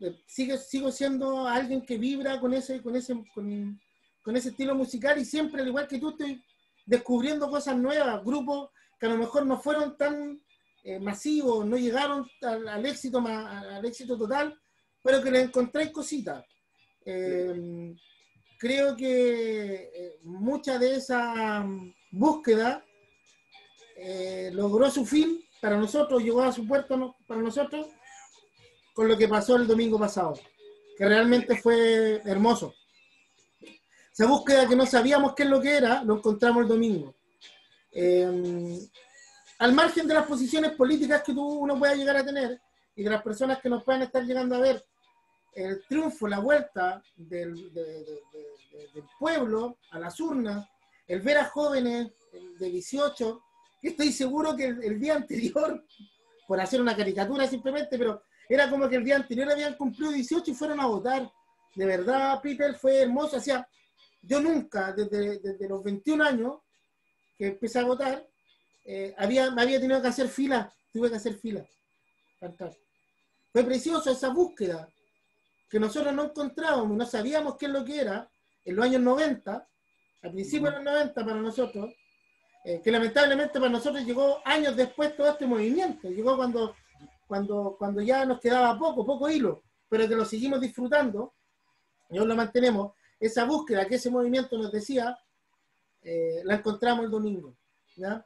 [0.00, 5.24] eh, sigo siendo alguien que vibra con ese, con, ese, con, ese estilo musical y
[5.24, 6.42] siempre, al igual que tú, estoy
[6.86, 10.40] descubriendo cosas nuevas, grupos que a lo mejor no fueron tan
[10.88, 14.58] eh, masivos, no llegaron al, éxito, al éxito total,
[15.02, 16.44] pero que le encontré cositas.
[18.58, 21.64] creo que mucha de esa
[22.10, 22.84] búsqueda
[24.52, 27.86] logró su fin para nosotros, llegó a su puerto para nosotros
[28.94, 30.34] con lo que pasó el domingo pasado,
[30.96, 32.74] que realmente fue hermoso.
[34.12, 37.14] Esa búsqueda que no sabíamos qué es lo que era, lo encontramos el domingo.
[37.92, 38.80] Eh,
[39.58, 42.60] al margen de las posiciones políticas que tú, uno pueda llegar a tener
[42.94, 44.84] y de las personas que nos puedan estar llegando a ver,
[45.54, 50.68] el triunfo, la vuelta del, del pueblo a las urnas,
[51.06, 52.12] el ver a jóvenes
[52.58, 53.42] de 18
[53.82, 55.84] estoy seguro que el, día anterior,
[56.46, 60.50] por hacer una caricatura simplemente, pero era como que el día anterior habían cumplido 18
[60.50, 61.30] y fueron a votar.
[61.74, 63.36] De verdad, Peter, fue hermoso.
[63.36, 63.68] O sea,
[64.22, 66.58] yo nunca, desde, los 21 años
[67.36, 68.26] que empecé a votar,
[68.90, 71.62] eh, había, me había tenido que hacer fila, tuve que hacer fila.
[73.52, 74.88] Fue precioso esa búsqueda
[75.68, 78.30] que nosotros no encontrábamos, no sabíamos qué es lo que era
[78.64, 79.68] en los años 90,
[80.22, 81.94] al principio de los 90 para nosotros,
[82.64, 86.74] eh, que lamentablemente para nosotros llegó años después todo este movimiento, llegó cuando,
[87.26, 91.34] cuando, cuando ya nos quedaba poco, poco hilo, pero que lo seguimos disfrutando,
[92.08, 95.14] y aún lo mantenemos, esa búsqueda que ese movimiento nos decía,
[96.00, 97.54] eh, la encontramos el domingo.
[97.94, 98.24] ¿ya?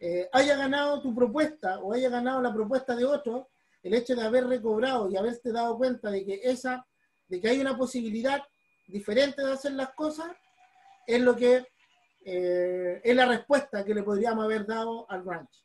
[0.00, 3.48] Eh, haya ganado tu propuesta o haya ganado la propuesta de otro,
[3.82, 6.86] el hecho de haber recobrado y haberte dado cuenta de que esa,
[7.26, 8.42] de que hay una posibilidad
[8.86, 10.30] diferente de hacer las cosas,
[11.06, 11.66] es lo que
[12.24, 15.64] eh, es la respuesta que le podríamos haber dado al ranch.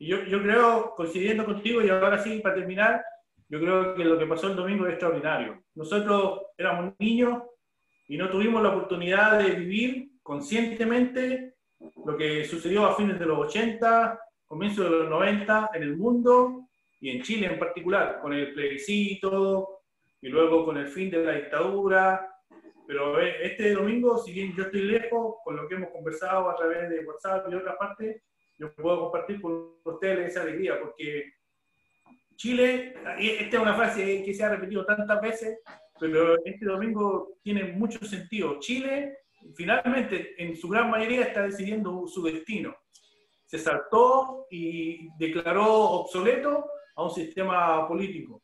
[0.00, 3.04] Yo, yo creo, coincidiendo contigo, y ahora sí, para terminar,
[3.48, 5.62] yo creo que lo que pasó el domingo es extraordinario.
[5.74, 7.42] Nosotros éramos niños
[8.08, 11.51] y no tuvimos la oportunidad de vivir conscientemente
[12.04, 16.68] lo que sucedió a fines de los 80, comienzos de los 90 en el mundo
[17.00, 19.80] y en Chile en particular, con el plebiscito
[20.20, 22.28] y luego con el fin de la dictadura
[22.86, 26.56] pero eh, este domingo, si bien yo estoy lejos, con lo que hemos conversado a
[26.56, 28.22] través de WhatsApp y de otra parte,
[28.58, 31.32] yo puedo compartir con ustedes esa alegría, porque
[32.36, 35.60] Chile, esta es una frase que se ha repetido tantas veces,
[35.98, 38.58] pero este domingo tiene mucho sentido.
[38.58, 39.18] Chile
[39.54, 42.76] finalmente, en su gran mayoría, está decidiendo su destino.
[43.46, 48.42] Se saltó y declaró obsoleto a un sistema político.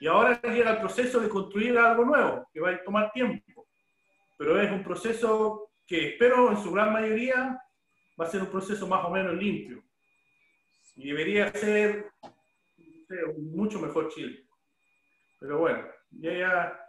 [0.00, 3.66] Y ahora llega el proceso de construir algo nuevo, que va a tomar tiempo.
[4.36, 7.58] Pero es un proceso que espero en su gran mayoría
[8.20, 9.82] va a ser un proceso más o menos limpio.
[10.96, 12.10] Y debería ser
[13.38, 14.46] mucho mejor Chile.
[15.38, 16.80] Pero bueno, ya, ya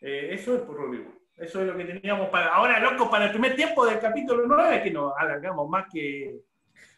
[0.00, 1.17] eh, eso es por Rodrigo.
[1.38, 4.82] Eso es lo que teníamos para ahora, loco, para el primer tiempo del capítulo 9,
[4.82, 6.40] que nos alargamos más que...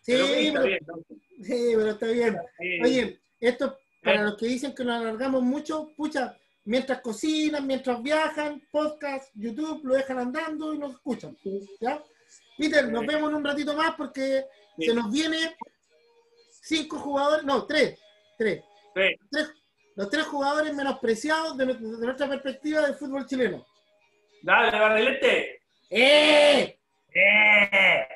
[0.00, 0.96] Sí, pero,
[1.42, 2.38] sí, pero está bien.
[2.82, 8.62] Oye, esto para los que dicen que nos alargamos mucho, pucha, mientras cocinan, mientras viajan,
[8.70, 11.36] podcast, YouTube, lo dejan andando y nos escuchan.
[11.80, 12.02] ¿ya?
[12.56, 14.44] Peter, nos vemos en un ratito más porque
[14.78, 15.56] se nos viene
[16.62, 17.98] cinco jugadores, no, tres,
[18.38, 18.62] tres.
[19.96, 23.66] los tres jugadores menospreciados de, nuestra perspectiva del fútbol chileno.
[24.42, 25.60] Dale, barrilete.
[25.90, 26.78] ¡Eh!
[27.14, 28.06] ¡Eh!